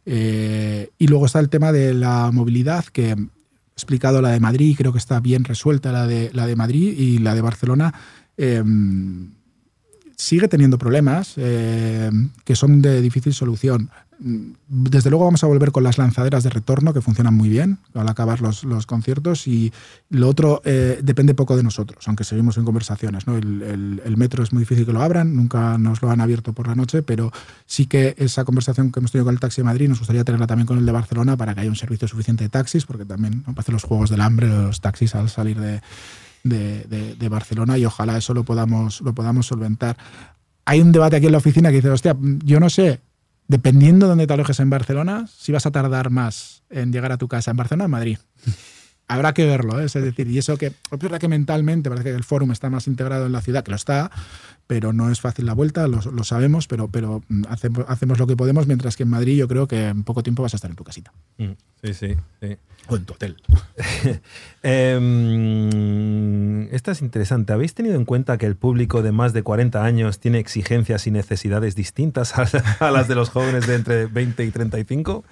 [0.07, 3.17] Eh, y luego está el tema de la movilidad, que he
[3.75, 7.19] explicado la de Madrid, creo que está bien resuelta la de, la de Madrid y
[7.19, 7.93] la de Barcelona.
[8.37, 8.63] eh,
[10.23, 12.11] sigue teniendo problemas eh,
[12.45, 13.91] que son de difícil solución.
[14.69, 18.09] Desde luego vamos a volver con las lanzaderas de retorno que funcionan muy bien al
[18.09, 19.73] acabar los, los conciertos y
[20.11, 23.27] lo otro eh, depende poco de nosotros, aunque seguimos en conversaciones.
[23.27, 23.37] ¿no?
[23.37, 26.77] El, metro es muy difícil que lo abran, nunca nos lo han abierto por la
[26.77, 27.33] noche, pero
[27.67, 30.47] sí que esa conversación que hemos tenido con el taxi de Madrid nos gustaría tenerla
[30.47, 33.43] también con el de Barcelona para que haya un servicio suficiente de taxis, porque también
[33.45, 33.55] ¿no?
[33.67, 35.81] los juegos del hambre los taxis al salir de,
[36.45, 39.97] de, Barcelona y ojalá eso lo podamos, lo podamos solventar.
[40.65, 43.01] Hay un debate aquí en la oficina que dice, hostia, yo no sé,
[43.49, 47.19] dependiendo de dónde te alojes en Barcelona, si vas a tardar más en llegar a
[47.19, 48.19] tu casa en Barcelona o en Madrid.
[49.09, 49.85] Habrá que verlo, ¿eh?
[49.85, 52.87] es decir, y eso que es verdad que mentalmente parece que el fórum está más
[52.87, 54.11] integrado en la ciudad, que lo está,
[54.73, 58.27] pero no es fácil la vuelta, lo, lo sabemos, pero, pero mm, hacemos, hacemos lo
[58.27, 60.71] que podemos, mientras que en Madrid yo creo que en poco tiempo vas a estar
[60.71, 61.51] en tu casita mm,
[61.83, 62.57] sí, sí, sí.
[62.89, 63.37] o en tu hotel.
[64.63, 65.73] Em,
[66.73, 67.53] esta es interesante.
[67.53, 71.11] ¿Habéis tenido en cuenta que el público de más de 40 años tiene exigencias y
[71.11, 75.23] necesidades distintas a, las de los jóvenes de entre 20 y 35?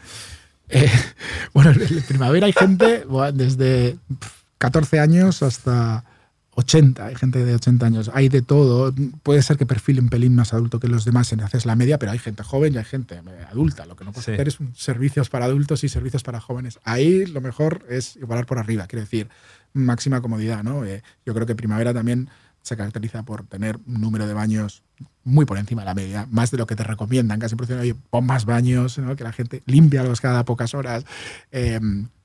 [0.68, 0.86] Eh,
[1.54, 6.04] bueno, en primavera hay gente desde pf, 14 años hasta
[6.60, 8.94] 80, hay gente de 80 años, hay de todo.
[9.22, 11.98] Puede ser que perfile un pelín más adulto que los demás en haces la media,
[11.98, 13.84] pero hay gente joven y hay gente eh, adulta.
[13.86, 14.32] Lo que no puedes Sí.
[14.32, 16.78] hacer es un- servicios para adultos y servicios para jóvenes.
[16.84, 19.28] Ahí lo mejor es igualar por arriba, quiero decir,
[19.72, 20.62] máxima comodidad.
[20.62, 20.84] ¿no?
[20.84, 22.28] Eh, yo creo que primavera también
[22.62, 24.82] se caracteriza por tener un número de baños
[25.24, 27.38] muy por encima de la media, más de lo que te recomiendan.
[27.40, 29.16] Casi por oye, pon más baños, ¿no?
[29.16, 31.04] que la gente limpia los cada pocas horas.
[31.52, 31.80] Eh,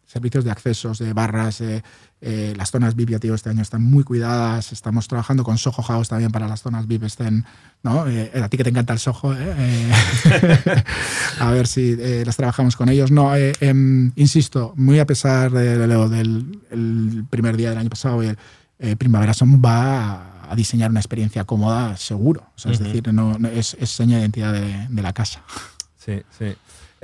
[0.05, 1.83] servicios de accesos, de barras, eh,
[2.21, 4.71] eh, las zonas VIP, digo, este año están muy cuidadas.
[4.71, 7.45] Estamos trabajando con Soho House también para las zonas VIP estén,
[7.83, 8.07] ¿no?
[8.07, 9.55] Eh, a ti que te encanta el Soho, ¿eh?
[9.57, 9.91] Eh,
[11.39, 13.11] a ver si eh, las trabajamos con ellos.
[13.11, 17.89] No, eh, em, insisto, muy a pesar de lo del el primer día del año
[17.89, 18.21] pasado,
[18.97, 20.11] Primavera Sound va
[20.43, 22.41] a, a diseñar una experiencia cómoda, seguro.
[22.55, 25.41] O sea, Es decir, no, no- es, es seña de identidad de, de la casa.
[25.97, 26.55] Sí, sí.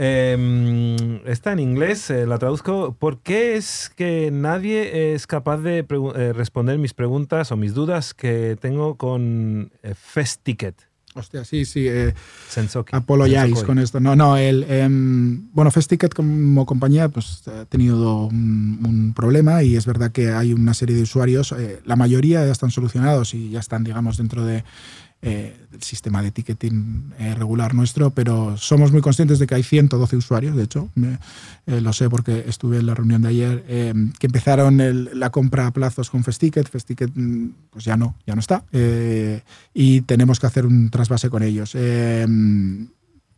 [0.04, 2.95] Em, está en inglés, eh, la traduzco.
[2.97, 8.16] ¿Por qué es que nadie es capaz de eh, responder mis preguntas o mis dudas
[8.16, 10.91] que tengo con eh, Fest Ticket?
[11.14, 11.88] Hostia, sí, sí.
[11.88, 12.14] Eh,
[12.49, 12.93] Sensokoi.
[13.66, 13.99] con esto.
[13.99, 19.76] No, no, el, em, bueno, Festicket como compañía pues, ha tenido un, un problema y
[19.76, 23.49] es verdad que hay una serie de usuarios, eh, la mayoría ya están solucionados y
[23.49, 24.64] ya están, digamos, dentro de,
[25.22, 29.63] eh, del sistema de ticketing eh, regular nuestro, pero somos muy conscientes de que hay
[29.63, 31.19] 112 usuarios, de hecho, me-
[31.67, 35.30] eh, lo sé porque estuve en la reunión de ayer, eh, que empezaron el- la
[35.30, 39.41] compra a plazos con Festicket, Festicket mm, pues ya no, ya no está, eh,
[39.74, 41.76] y tenemos que hacer un trasvase con ellos.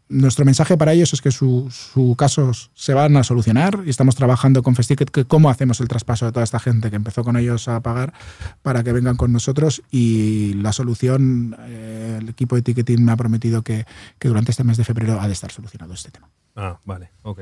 [0.10, 4.16] Nuestro mensaje para ellos es que su, su casos se van a solucionar y estamos
[4.16, 7.38] trabajando con Festicket que cómo hacemos el traspaso de toda esta gente que empezó con
[7.38, 8.14] ellos a pagar
[8.62, 13.18] para que vengan con nosotros y la solución, eh, el equipo de ticketing me ha
[13.18, 13.86] prometido que,
[14.20, 16.30] que durante este mes de febrero ha de estar solucionado este tema.
[16.56, 17.40] Ah, vale, ok.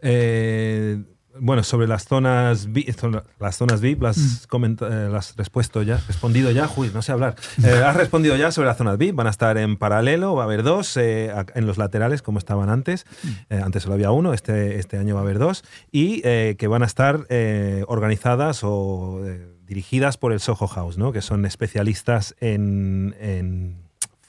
[0.00, 1.02] Eh,
[1.40, 2.88] bueno, sobre las zonas VIP,
[3.40, 7.12] las zonas VIP, las, comenta- eh, las has respuesto ya, respondido ya, uy, no sé
[7.12, 7.34] hablar.
[7.64, 10.46] Eh, has respondido ya sobre las zonas VIP, van a estar en paralelo, va a
[10.46, 13.04] haber dos, eh, en los laterales como estaban antes,
[13.50, 16.66] Eh, antes solo había uno, este, este año va a haber dos, y eh, que
[16.68, 19.20] van a estar eh, organizadas o
[19.66, 21.12] dirigidas por el Soho House, ¿no?
[21.12, 23.76] que son especialistas en, en,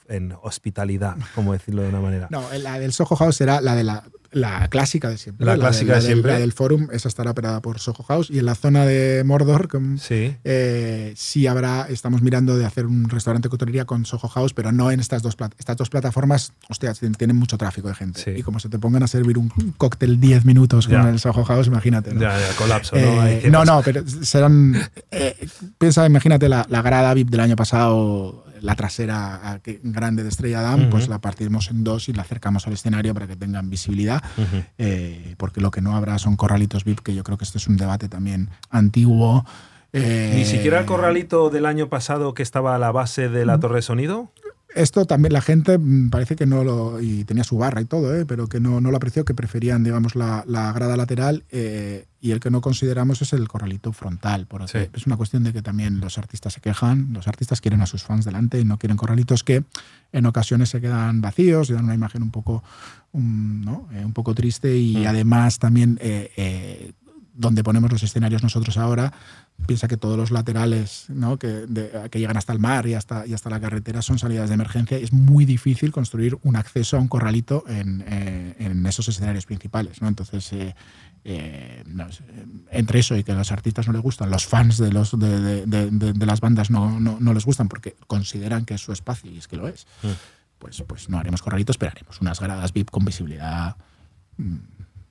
[0.08, 2.26] en hospitalidad, como decirlo de una manera.
[2.30, 5.46] No, la del Soho House será la de la, la clásica de siempre.
[5.46, 6.32] La clásica de siempre.
[6.32, 9.68] La del Forum, esa estará operada por Soho House y en la zona de Mordor,
[9.68, 10.36] com- Sí.
[10.44, 14.90] Eh, sí habrá, estamos mirando de hacer un restaurante coctelería con Soho House, pero no
[14.90, 15.58] en estas dos plataformas.
[15.60, 18.20] Estas dos plataformas, hostia, tien- tienen mucho tráfico de gente.
[18.22, 18.30] Sí.
[18.36, 21.08] Y como se te pongan a servir un cóctel 10 minutos con Ya.
[21.08, 22.12] el Soho House, imagínate.
[22.14, 22.20] ¿no?
[22.20, 23.26] Ya, ya, colapso, ¿no?
[23.26, 24.74] Eh, no, no, pero serán.
[25.10, 25.36] eh,
[25.78, 30.90] piensa, imagínate la, la grada VIP del año pasado, la trasera grande de Estrella Damm,
[30.90, 34.22] pues la partimos en dos y la acercamos al escenario para que tengan visibilidad.
[34.78, 37.66] Eh, porque lo que no habrá son corralitos VIP, que yo creo que este es
[37.68, 39.44] un debate también antiguo.
[39.92, 43.58] eh, Ni siquiera el corralito del año pasado que estaba a la base de la
[43.60, 44.32] torre de sonido.
[44.74, 47.00] Esto también la gente mm, parece que no lo.
[47.00, 48.26] y tenía su barra y todo, ¿eh?
[48.26, 52.32] pero que no, no lo apreció, que preferían, digamos, la, la grada lateral eh, y
[52.32, 54.46] el que no consideramos es el corralito frontal.
[54.66, 54.78] Sí.
[54.92, 58.02] Es una cuestión de que también los artistas se quejan, los artistas quieren a sus
[58.02, 59.64] fans delante y no quieren corralitos que
[60.12, 62.62] en ocasiones se quedan vacíos y dan una imagen un poco,
[63.12, 63.88] ¿no?
[63.92, 65.06] Eh, un poco triste y Mm.
[65.06, 65.98] además también.
[66.02, 66.92] eh, eh,
[67.40, 69.12] donde ponemos los escenarios nosotros ahora,
[69.66, 71.38] piensa que todos los laterales ¿no?
[71.38, 74.48] que, de- que llegan hasta el mar y hasta, y hasta la carretera son salidas
[74.48, 74.96] de emergencia.
[74.96, 80.00] Es muy difícil construir un acceso a un corralito en, eh, en esos escenarios principales.
[80.00, 80.08] ¿no?
[80.08, 80.74] Entonces, eh,
[81.24, 82.24] eh, no sé,
[82.70, 85.40] entre eso y que a los artistas no les gustan, los fans de, los, de,
[85.40, 88.80] de- de- de- de las bandas no, no, no les gustan porque consideran que es
[88.80, 90.08] su espacio y es que lo es, Mm.
[90.58, 93.76] pues, pues no haremos corralitos, pero haremos unas gradas VIP con visibilidad
[94.38, 94.56] mm,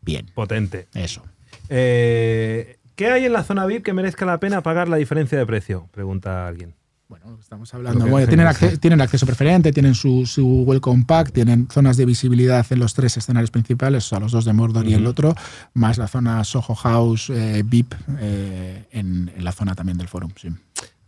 [0.01, 0.31] bien.
[0.33, 0.87] Potente.
[0.93, 1.21] Eso.
[1.69, 5.45] Eh, ¿Qué hay en la zona VIP que merezca la pena pagar la diferencia de
[5.45, 5.87] precio?
[5.93, 6.73] Pregunta alguien.
[7.07, 8.05] Bueno, estamos hablando.
[8.07, 8.65] Bueno, tienen, sí.
[8.65, 12.93] acce- tienen acceso preferente, tienen su, su welcome pack, tienen zonas de visibilidad en los
[12.95, 15.33] tres escenarios principales, o sea, los dos de Mordor y el otro,
[15.73, 20.31] más la zona Soho House eh, VIP eh, en, en la zona también del forum.
[20.35, 20.49] Sí.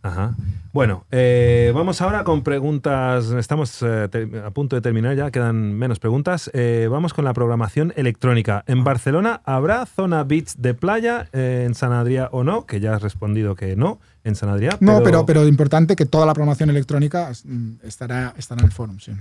[0.02, 0.34] Ajá.
[0.72, 3.30] Bueno, eh, vamos ahora con preguntas.
[3.32, 4.08] Estamos eh,
[4.46, 6.50] a punto de terminar ya, quedan menos preguntas.
[6.54, 8.64] Eh, vamos con la programación electrónica.
[8.66, 13.02] En Barcelona habrá zona beach de playa en San Adrià o no, que ya has
[13.02, 14.76] respondido que no en San Adrià.
[14.80, 18.98] No, pero, pero importante que toda la programación electrónica mm, estará, estará en el forum.
[19.00, 19.12] Sí.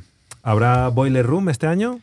[0.44, 2.00] ¿Habrá Boiler Room este año?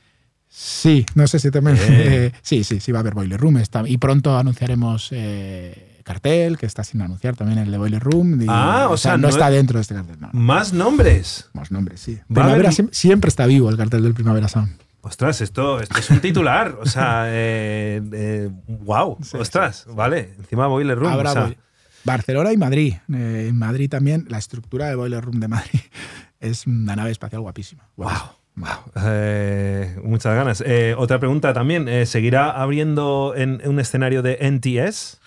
[0.49, 1.77] Sí, no sé si también.
[2.43, 3.57] Sí, sí, sí, va a haber Boiler Room.
[3.59, 8.41] está- y pronto anunciaremos eh, cartel, que está sin anunciar también el de Boiler Room.
[8.41, 10.17] y- Ah, o sea, no, no está es- dentro de este cartel.
[10.21, 10.39] No, no.
[10.41, 11.51] Más nombres.
[11.53, 12.15] Más nombres, sí.
[12.15, 14.71] Va Primavera haber- siem- siempre está vivo el cartel del Primavera Sound.
[15.03, 16.79] Ostras, esto, esto es un titular.
[16.81, 19.19] O sea, eh, eh, wow.
[19.23, 20.31] Sí, Ostras, vale.
[20.39, 21.13] Encima Boiler Room.
[21.13, 21.57] Habrá o sea, Boil-
[22.05, 22.95] Barcelona y Madrid.
[23.13, 25.81] Eh, en Madrid también, la estructura de Boiler Room de Madrid
[26.41, 27.83] es una nave espacial guapísima.
[27.97, 28.81] Guapísima.
[29.05, 30.63] Eh, muchas ganas.
[30.65, 31.89] Eh, otra pregunta también.
[31.89, 35.21] eh, ¿Seguirá abriendo en un escenario de NTS?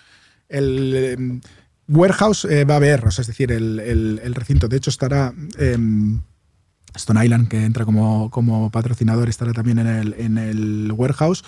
[0.50, 1.40] El em,
[1.88, 4.68] warehouse eh, va a haber, o sea, es decir, el, el- el recinto.
[4.68, 6.20] De hecho, estará em,
[6.94, 11.44] Stone Island, que entra como, como patrocinador, estará también en el, en el warehouse.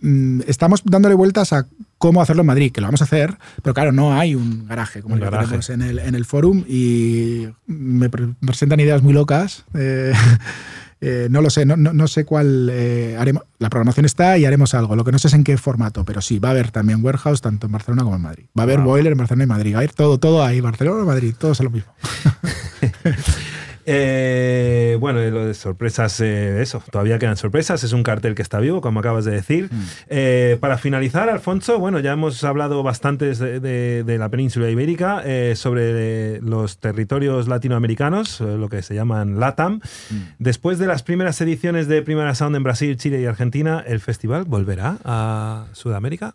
[0.00, 1.66] Mm, Estamos dándole vueltas a
[1.98, 5.00] cómo hacerlo en Madrid, que lo vamos a hacer, pero claro, no hay un garaje
[5.02, 9.02] como Un el que tenemos en el, en el forum y me pre- presentan ideas
[9.02, 9.64] muy locas.
[9.74, 10.12] eh,
[11.04, 13.42] eh, no lo sé, no, no- no sé cuál eh, haremos.
[13.58, 14.96] La programación está y haremos algo.
[14.96, 17.40] Lo que no sé es en qué formato, pero sí, va a haber también warehouse
[17.40, 18.44] tanto en Barcelona como en Madrid.
[18.58, 18.86] Va a haber Wow.
[18.86, 19.74] boiler en Barcelona y Madrid.
[19.76, 21.92] Va a ir todo, todo ahí, Barcelona, Madrid, todo es lo mismo.
[23.86, 27.82] Eh, bueno, lo de sorpresas, eh, eso, todavía quedan sorpresas.
[27.84, 29.68] Es un cartel que está vivo, como acabas de decir.
[29.72, 29.80] Mm.
[30.08, 35.22] Eh, para finalizar, Alfonso, bueno, ya hemos hablado bastante de, de- de la península ibérica,
[35.24, 39.74] eh, sobre los territorios latinoamericanos, lo que se llaman LATAM.
[40.10, 40.14] Mm.
[40.38, 44.44] Después de las primeras ediciones de Primera Sound en Brasil, Chile y Argentina, ¿el festival
[44.44, 46.34] volverá a Sudamérica?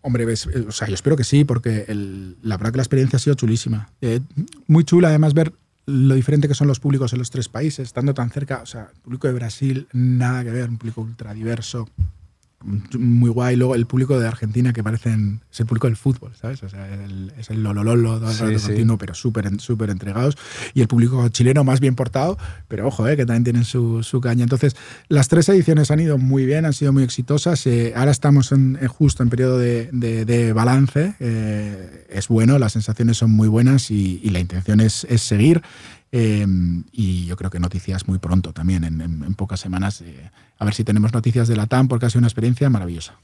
[0.00, 3.16] Hombre, ves, o sea, yo espero que sí, porque el- la verdad que la experiencia
[3.16, 3.88] ha sido chulísima.
[4.02, 4.20] Eh,
[4.66, 5.52] muy chula, además, ver
[5.86, 8.60] lo diferente que son los públicos en los tres países, estando tan cerca.
[8.62, 11.88] O sea, público de Brasil, nada que ver, un público ultra diverso,
[12.98, 13.56] muy guay.
[13.56, 15.40] Luego el público de Argentina, que parecen.
[15.52, 16.62] Es el público del fútbol, ¿sabes?
[16.62, 18.66] O sea, el- es el lolololo, todo el Sí, rato sí.
[18.68, 20.36] continuo, pero súper súper entregados.
[20.72, 22.38] Y el público chileno más bien portado,
[22.68, 24.42] pero ojo, eh, que también tienen su, su caña.
[24.44, 24.76] Entonces,
[25.08, 27.66] las tres ediciones han ido muy bien, han sido muy exitosas.
[27.66, 31.14] Eh, ahora estamos en, en justo en periodo de, de- de balance.
[31.20, 35.62] Eh, es bueno, las sensaciones son muy buenas y, y la intención es, es seguir.
[36.16, 36.46] Eh,
[36.92, 40.00] y yo creo que noticias muy pronto también, en, pocas semanas.
[40.00, 43.18] eh, a ver si tenemos noticias de la TAM, porque ha sido una experiencia maravillosa.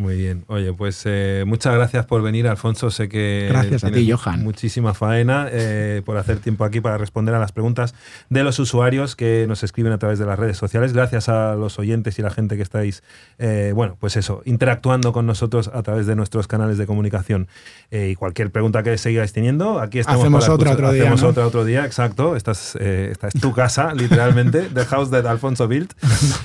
[0.00, 0.44] Muy bien.
[0.46, 2.90] Oye, pues eh, muchas gracias por venir, Alfonso.
[2.90, 4.42] Sé que Gracias a ti, Johan.
[4.42, 7.94] Muchísima faena eh, por hacer tiempo aquí para responder a las preguntas
[8.30, 10.94] de los usuarios que nos escriben a través de las redes sociales.
[10.94, 13.02] Gracias a los oyentes y la gente que estáis,
[13.38, 17.48] eh, bueno, pues eso, interactuando con nosotros a través de nuestros canales de comunicación.
[17.90, 20.22] Eh, y cualquier pregunta que sigáis teniendo, aquí estamos.
[20.22, 21.28] Hacemos para otra otro día, Hacemos ¿no?
[21.28, 22.36] otra otro día, exacto.
[22.36, 24.62] Esta es, eh, esta es tu casa, literalmente.
[24.72, 25.92] The house that Alfonso built.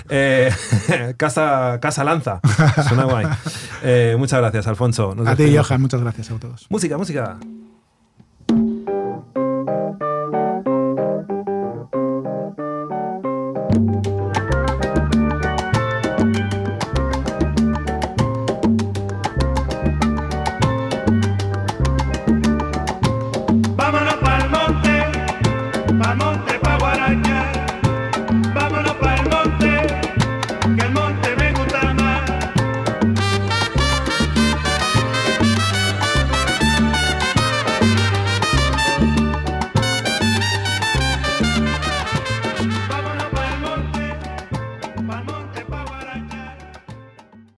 [0.10, 0.51] Eh,
[1.18, 2.39] casa, casa Lanza.
[2.88, 3.26] Suena guay.
[3.84, 5.14] Eh, muchas gracias, Alfonso.
[5.14, 5.56] Nos A ti.
[5.56, 6.66] Johan, muchas gracias a todos.
[6.70, 7.38] Música, música.